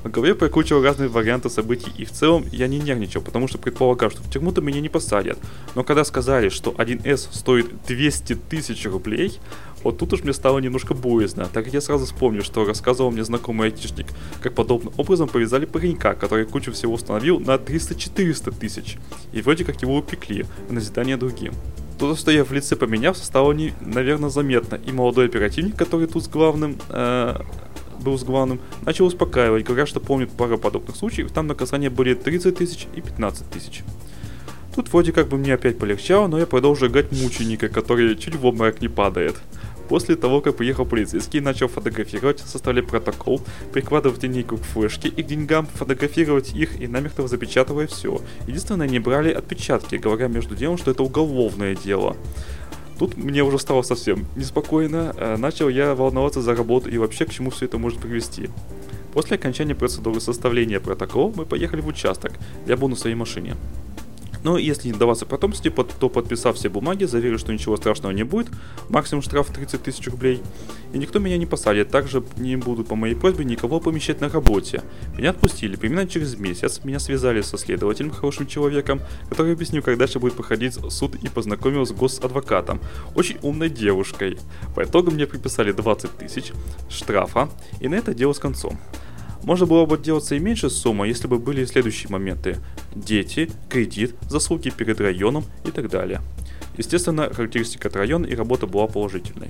[0.02, 4.10] В голове прокручивал разные варианты событий, и в целом я не нервничал, потому что предполагал,
[4.10, 5.38] что в тюрьму-то меня не посадят.
[5.74, 9.38] Но когда сказали, что 1С стоит 200 тысяч рублей,
[9.82, 13.24] вот тут уж мне стало немножко боязно, так как я сразу вспомнил, что рассказывал мне
[13.24, 14.06] знакомый айтишник,
[14.42, 18.96] как подобным образом повязали паренька, который кучу всего установил на 300-400 тысяч,
[19.32, 21.52] и вроде как его упекли, в назидание другим.
[21.98, 26.24] То, что я в лице поменялся, стало, не, наверное, заметно, и молодой оперативник, который тут
[26.24, 27.36] с главным э,
[28.00, 32.56] был с главным, начал успокаивать, говоря, что помнит пару подобных случаев, там наказания были 30
[32.56, 33.82] тысяч и 15 тысяч.
[34.74, 38.46] Тут вроде как бы мне опять полегчало, но я продолжу играть мученика, который чуть в
[38.46, 39.36] обморок не падает.
[39.88, 43.42] После того, как приехал полицейский, начал фотографировать, составлять протокол,
[43.72, 48.20] прикладывать линейку к флешке и к деньгам, фотографировать их и намертво запечатывая все.
[48.46, 52.16] Единственное, не брали отпечатки, говоря между делом, что это уголовное дело.
[53.00, 57.30] Тут мне уже стало совсем неспокойно, э, начал я волноваться за работу и вообще к
[57.30, 58.50] чему все это может привести.
[59.14, 62.32] После окончания процедуры составления протокола мы поехали в участок
[62.66, 63.56] для бонуса в своей машине.
[64.42, 68.48] Но если не даваться потомстве, то подписав все бумаги, заверил, что ничего страшного не будет,
[68.88, 70.40] максимум штраф 30 тысяч рублей,
[70.92, 74.82] и никто меня не посадит, также не будут по моей просьбе никого помещать на работе.
[75.16, 80.18] Меня отпустили, примерно через месяц меня связали со следователем, хорошим человеком, который объяснил, как дальше
[80.18, 82.80] будет проходить суд и познакомил с госадвокатом,
[83.14, 84.38] очень умной девушкой.
[84.74, 86.52] По итогу мне приписали 20 тысяч
[86.88, 87.48] штрафа,
[87.80, 88.78] и на это дело с концом.
[89.42, 92.58] Можно было бы делаться и меньше сумма, если бы были следующие моменты.
[92.94, 96.20] Дети, кредит, заслуги перед районом и так далее.
[96.76, 99.48] Естественно, характеристика от района и работа была положительной.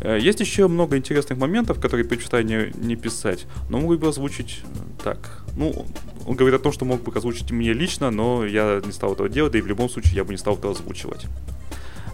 [0.00, 4.60] Э, есть еще много интересных моментов, которые предпочитаю не, не писать, но могу бы озвучить
[4.62, 5.44] э, так.
[5.56, 5.86] Ну,
[6.26, 9.28] он говорит о том, что мог бы озвучить мне лично, но я не стал этого
[9.28, 11.26] делать, да и в любом случае я бы не стал это озвучивать.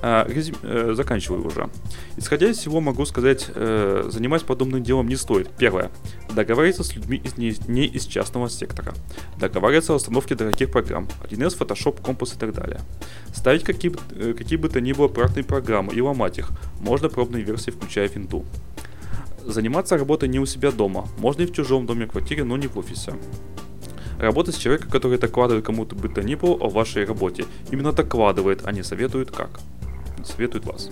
[0.03, 1.69] А, резюм, э, заканчиваю уже.
[2.17, 5.51] Исходя из всего, могу сказать, э, заниматься подобным делом не стоит.
[5.59, 5.91] Первое.
[6.35, 8.95] Договариваться с людьми из, не, не из частного сектора.
[9.39, 11.07] Договариваться о установке дорогих программ.
[11.29, 12.81] 1С, Photoshop, Compass и так далее.
[13.35, 16.51] Ставить какие, э, какие бы то ни было платные программы и ломать их.
[16.81, 18.47] Можно пробные версии, включая винду.
[19.45, 21.09] Заниматься работой не у себя дома.
[21.19, 23.13] Можно и в чужом доме, квартире, но не в офисе.
[24.19, 27.45] Работать с человеком, который докладывает кому-то бы то ни было о вашей работе.
[27.71, 29.61] Именно докладывает, а не советует как
[30.25, 30.91] советует вас.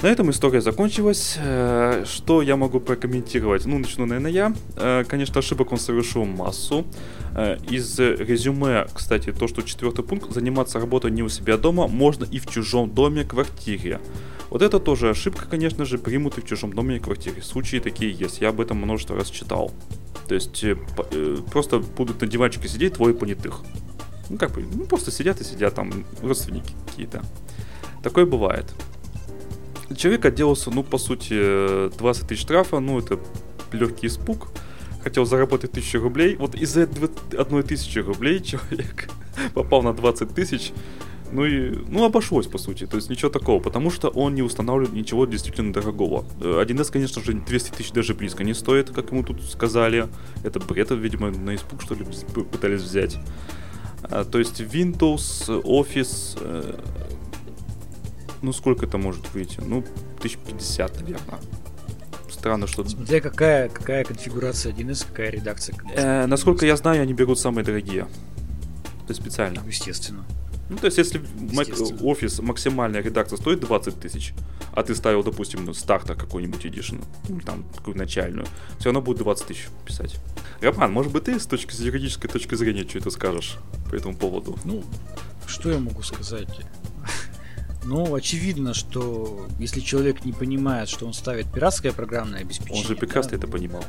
[0.00, 1.36] На этом история закончилась.
[1.38, 3.66] Э, что я могу прокомментировать?
[3.66, 4.54] Ну, начну, наверное, я.
[4.76, 6.86] Э, конечно, ошибок он совершил массу.
[7.34, 12.24] Э, из резюме, кстати, то, что четвертый пункт, заниматься работой не у себя дома, можно
[12.24, 14.00] и в чужом доме, квартире.
[14.50, 17.42] Вот это тоже ошибка, конечно же, примут и в чужом доме и квартире.
[17.42, 19.72] Случаи такие есть, я об этом множество раз читал.
[20.28, 20.64] То есть
[21.50, 23.62] просто будут на диванчике сидеть двое понятых.
[24.30, 25.92] Ну, как бы, ну, просто сидят и сидят там
[26.22, 27.22] родственники какие-то.
[28.02, 28.72] Такое бывает.
[29.96, 33.18] Человек отделался, ну, по сути, 20 тысяч штрафа, ну, это
[33.72, 34.48] легкий испуг.
[35.02, 36.36] Хотел заработать тысячу рублей.
[36.36, 36.88] Вот из-за
[37.38, 39.08] одной тысячи рублей человек
[39.54, 40.72] попал на 20 тысяч.
[41.30, 42.86] Ну и, ну, обошлось, по сути.
[42.86, 46.24] То есть ничего такого, потому что он не устанавливает ничего действительно дорогого.
[46.40, 50.08] 1С, конечно же, 200 тысяч даже близко не стоит, как ему тут сказали.
[50.42, 52.04] Это бред, видимо, на испуг, что ли,
[52.50, 53.18] пытались взять.
[54.02, 56.80] А, то есть Windows, Office, э,
[58.42, 59.60] ну, сколько это может выйти?
[59.60, 59.84] Ну,
[60.18, 61.40] 1050, наверное.
[62.30, 62.84] Странно, что...
[62.88, 65.76] Смотря какая, какая конфигурация 1С, какая редакция.
[65.94, 68.04] Э, насколько я знаю, они берут самые дорогие.
[68.04, 69.60] То есть специально.
[69.66, 70.24] Естественно.
[70.68, 71.22] Ну, то есть, если
[72.02, 74.34] офис максимальная редакция стоит 20 тысяч,
[74.72, 78.46] а ты ставил, допустим, ну, стартер какой-нибудь edition, ну, там, такую начальную,
[78.78, 80.16] все равно будет 20 тысяч писать.
[80.60, 83.56] Роман, может быть, ты с точки с юридической точки зрения что-то скажешь
[83.90, 84.58] по этому поводу?
[84.64, 84.84] Ну,
[85.46, 86.48] что я могу сказать?
[87.88, 92.82] Ну, очевидно, что если человек не понимает, что он ставит пиратское программное обеспечение...
[92.82, 93.82] Он же прекрасно да, это понимал.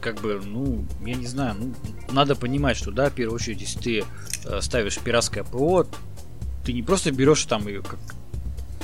[0.00, 1.74] Как бы, ну, я не знаю, ну,
[2.10, 4.04] надо понимать, что, да, в первую очередь, если ты
[4.46, 5.86] э, ставишь пиратское ПО,
[6.64, 7.98] ты не просто берешь там и как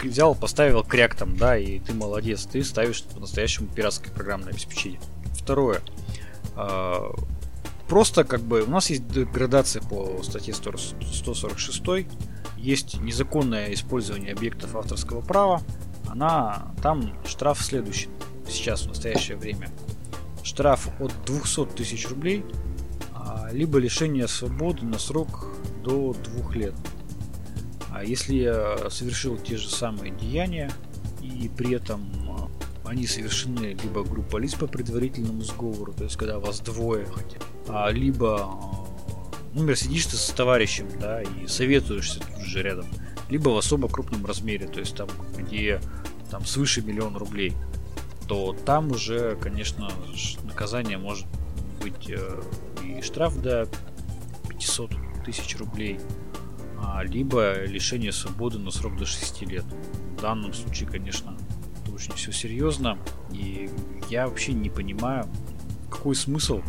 [0.03, 5.01] взял, поставил кряк там, да, и ты молодец, ты ставишь по-настоящему пиратское программное обеспечение.
[5.39, 5.81] Второе.
[6.55, 7.01] Э,
[7.89, 11.83] просто как бы у нас есть градация по статье 146
[12.57, 15.63] есть незаконное использование объектов авторского права,
[16.09, 18.09] она там штраф следующий
[18.49, 19.69] сейчас в настоящее время.
[20.43, 22.45] Штраф от 200 тысяч рублей,
[23.13, 25.49] а, либо лишение свободы на срок
[25.83, 26.75] до двух лет.
[27.91, 30.71] А если я совершил те же самые деяния,
[31.23, 32.03] и при этом
[32.85, 38.51] они совершены либо группа лиц по предварительному сговору, то есть когда вас двое хотя, либо
[39.55, 42.87] например, сидишь ты с товарищем, да, и советуешься тут же рядом,
[43.31, 45.09] либо в особо крупном размере, то есть там,
[45.39, 45.81] где
[46.31, 47.53] там свыше миллиона рублей,
[48.27, 49.91] то там уже, конечно,
[50.43, 51.27] наказание может
[51.81, 52.43] быть э,
[52.83, 53.69] и штраф до
[54.49, 54.91] 500
[55.25, 56.01] тысяч рублей,
[56.79, 59.65] а, либо лишение свободы на срок до 6 лет.
[60.17, 61.34] В данном случае, конечно,
[62.09, 62.99] очень все серьезно,
[63.33, 63.71] и
[64.11, 65.27] я вообще не понимаю,
[65.91, 66.61] какой смысл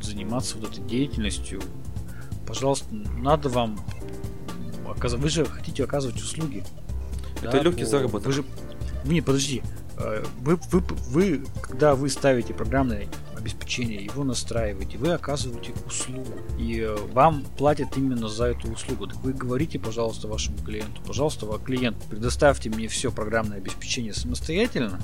[0.00, 1.60] заниматься вот этой деятельностью
[2.52, 3.80] пожалуйста, надо вам.
[4.84, 6.62] Вы же хотите оказывать услуги.
[7.40, 7.88] Это да, легкий по...
[7.88, 8.26] заработок.
[8.26, 8.44] Вы же.
[9.04, 9.62] Не, подожди.
[9.96, 13.08] Э, вы, вы, вы, когда вы ставите программное
[13.42, 16.32] обеспечение, его настраиваете, вы оказываете услугу.
[16.58, 19.06] И э, вам платят именно за эту услугу.
[19.08, 25.00] Так вы говорите, пожалуйста, вашему клиенту, пожалуйста, клиент, предоставьте мне все программное обеспечение самостоятельно,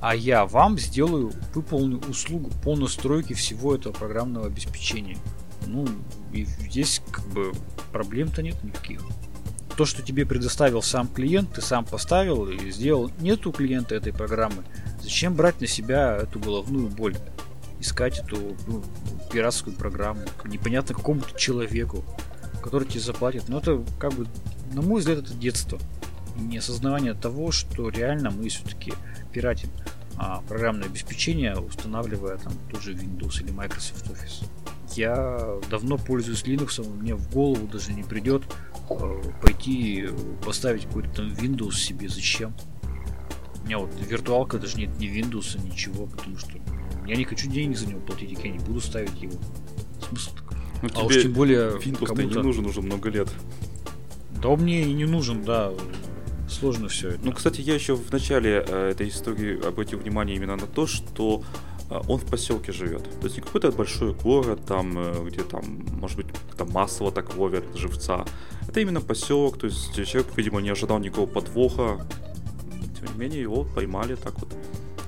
[0.00, 5.18] а я вам сделаю, выполню услугу по настройке всего этого программного обеспечения.
[5.66, 5.86] Ну,
[6.32, 7.52] и здесь как бы
[7.92, 9.02] проблем-то нет никаких.
[9.76, 13.10] То, что тебе предоставил сам клиент, ты сам поставил и сделал.
[13.20, 14.64] Нет у клиента этой программы.
[15.02, 17.16] Зачем брать на себя эту головную боль?
[17.82, 18.80] Искать эту ну,
[19.32, 22.04] пиратскую программу непонятно какому-то человеку,
[22.62, 23.48] который тебе заплатит.
[23.48, 24.28] Но это как бы,
[24.72, 25.80] на мой взгляд, это детство.
[26.36, 28.94] Неосознавание того, что реально мы все-таки
[29.32, 29.68] пиратим
[30.16, 34.46] а, программное обеспечение, устанавливая там тот же Windows или Microsoft Office.
[34.94, 38.44] Я давно пользуюсь Linux, мне в голову даже не придет
[38.90, 40.08] э, пойти
[40.44, 42.08] поставить какой-то там Windows себе.
[42.08, 42.54] Зачем?
[43.62, 46.52] У меня вот виртуалка даже нет ни Windows, ничего, потому что
[47.06, 49.34] я не хочу денег за него платить, я не буду ставить его.
[50.08, 50.56] Смысл такой.
[50.82, 53.28] Ну, а уж тем более Windows не нужен уже много лет.
[54.42, 55.72] Да он мне и не нужен, да.
[56.48, 57.20] Сложно все это.
[57.24, 61.42] Ну, кстати, я еще в начале э, этой истории обратил внимание именно на то, что
[61.88, 63.04] э, он в поселке живет.
[63.20, 66.26] То есть не какой-то большой город, там, э, где там, может быть,
[66.58, 68.24] там массово так ловят живца.
[68.68, 72.06] Это именно поселок, то есть человек, видимо, не ожидал никакого подвоха.
[72.98, 74.54] Тем не менее, его поймали так вот.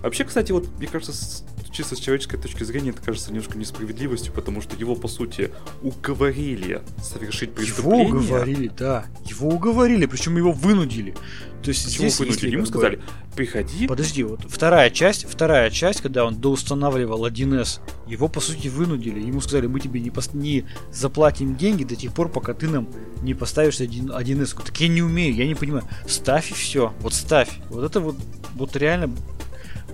[0.02, 1.44] Вообще, кстати, вот, мне кажется,
[1.74, 5.50] чисто с человеческой точки зрения это кажется немножко несправедливостью, потому что его, по сути,
[5.82, 8.06] уговорили совершить преступление.
[8.08, 9.06] Его уговорили, да.
[9.26, 11.14] Его уговорили, причем его вынудили.
[11.62, 12.50] То есть Почему здесь, вынудили?
[12.50, 13.00] Ему как бы- сказали,
[13.34, 19.18] приходи, Подожди, вот вторая часть, вторая часть, когда он доустанавливал 1С, его по сути вынудили.
[19.18, 22.86] Ему сказали, мы тебе не, пос- не заплатим деньги до тех пор, пока ты нам
[23.22, 24.62] не поставишь 1, 1С.
[24.64, 25.84] Так я не умею, я не понимаю.
[26.06, 26.92] Ставь и все.
[27.00, 27.48] Вот ставь.
[27.70, 28.16] Вот это вот,
[28.54, 29.10] вот реально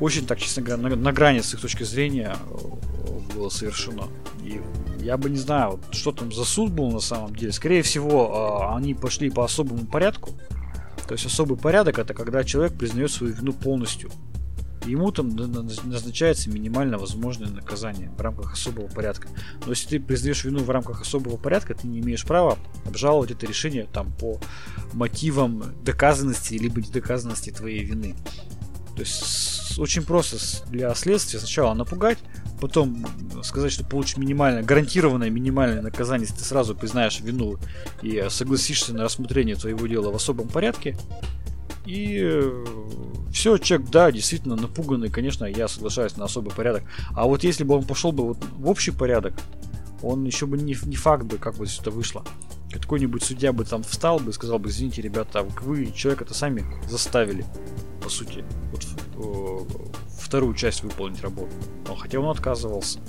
[0.01, 4.05] очень так, честно говоря, на, на грани с их точки зрения э, было совершено.
[4.42, 4.61] И
[5.03, 7.53] я бы не знаю, вот что там за суд был на самом деле.
[7.53, 10.30] Скорее всего, э, они пошли по особому порядку.
[11.07, 14.11] То есть особый порядок это когда человек признает свою вину полностью.
[14.86, 19.28] Ему там на- на- назначается минимально возможное наказание в рамках особого порядка.
[19.66, 23.44] Но если ты признаешь вину в рамках особого порядка, ты не имеешь права обжаловать это
[23.46, 24.40] решение там по
[24.94, 28.14] мотивам доказанности либо недоказанности твоей вины.
[29.01, 30.36] То есть очень просто
[30.68, 32.18] для следствия сначала напугать,
[32.61, 33.07] потом
[33.42, 37.57] сказать, что получишь минимальное, гарантированное минимальное наказание, если ты сразу признаешь вину
[38.03, 40.98] и э, согласишься на рассмотрение твоего дела в особом порядке.
[41.86, 42.44] И
[43.32, 46.82] все, человек, да, действительно напуганный, конечно, я соглашаюсь на особый порядок.
[47.16, 49.32] А вот если бы он пошел бы вот в общий порядок,
[50.03, 52.24] он еще бы не, не факт бы, как бы это вышло.
[52.72, 56.64] Какой-нибудь судья бы там встал бы и сказал бы, извините, ребята, а вы человека-то сами
[56.88, 57.44] заставили,
[58.03, 58.86] по сути, вот
[60.20, 61.51] вторую часть выполнить работу.
[61.88, 63.01] Но хотя он отказывался.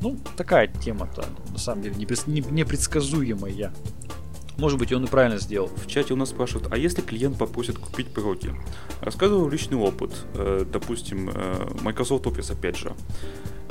[0.00, 3.72] Ну, такая тема-то, на самом деле, непред- не- непредсказуемая.
[4.56, 5.68] Может быть, он и правильно сделал.
[5.68, 8.50] В чате у нас спрашивают, а если клиент попросит купить пироги?
[9.00, 10.12] Рассказываю личный опыт.
[10.34, 12.92] Э, Допустим, э, Microsoft Office опять же.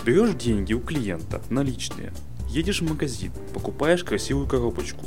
[0.05, 2.13] Берешь деньги у клиента, наличные,
[2.49, 5.05] едешь в магазин, покупаешь красивую коробочку,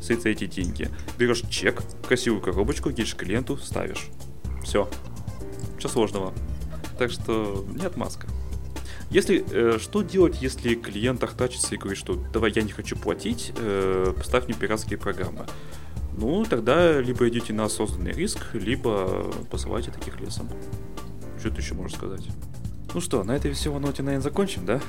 [0.00, 4.08] за эти деньги, берешь чек, красивую коробочку, едешь к клиенту, ставишь.
[4.62, 4.88] Все.
[5.76, 6.34] Ничего сложного.
[6.98, 8.26] Так что не отмазка.
[9.10, 13.52] Если, э, что делать, если клиент охтачится и говорит, что давай я не хочу платить,
[13.56, 15.46] э, поставь мне пиратские программы?
[16.16, 20.48] Ну, тогда либо идите на осознанный риск, либо посылайте таких лесом.
[21.38, 22.26] Что ты еще можешь сказать?
[22.92, 24.80] Ну что, на этой веселой ноте, наверное, закончим, да?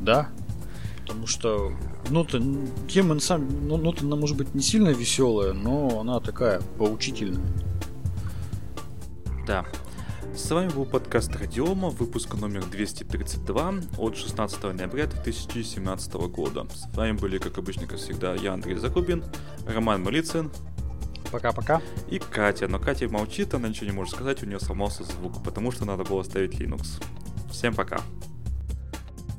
[0.00, 0.28] Да.
[1.10, 1.72] Потому что,
[2.08, 2.40] ну, то,
[2.88, 7.52] тема, на самом ну, ну, она может быть не сильно веселая, но она такая поучительная.
[9.44, 9.66] Да.
[10.36, 16.68] С вами был подкаст Радиома, выпуск номер 232 от 16 ноября 2017 года.
[16.72, 19.24] С вами были, как обычно, как всегда, я, Андрей Закубин,
[19.66, 20.52] Роман Малицын
[21.32, 21.82] Пока-пока.
[22.08, 22.68] и Катя.
[22.68, 26.04] Но Катя молчит, она ничего не может сказать, у нее сломался звук, потому что надо
[26.04, 27.02] было ставить Linux.
[27.50, 28.00] Всем пока.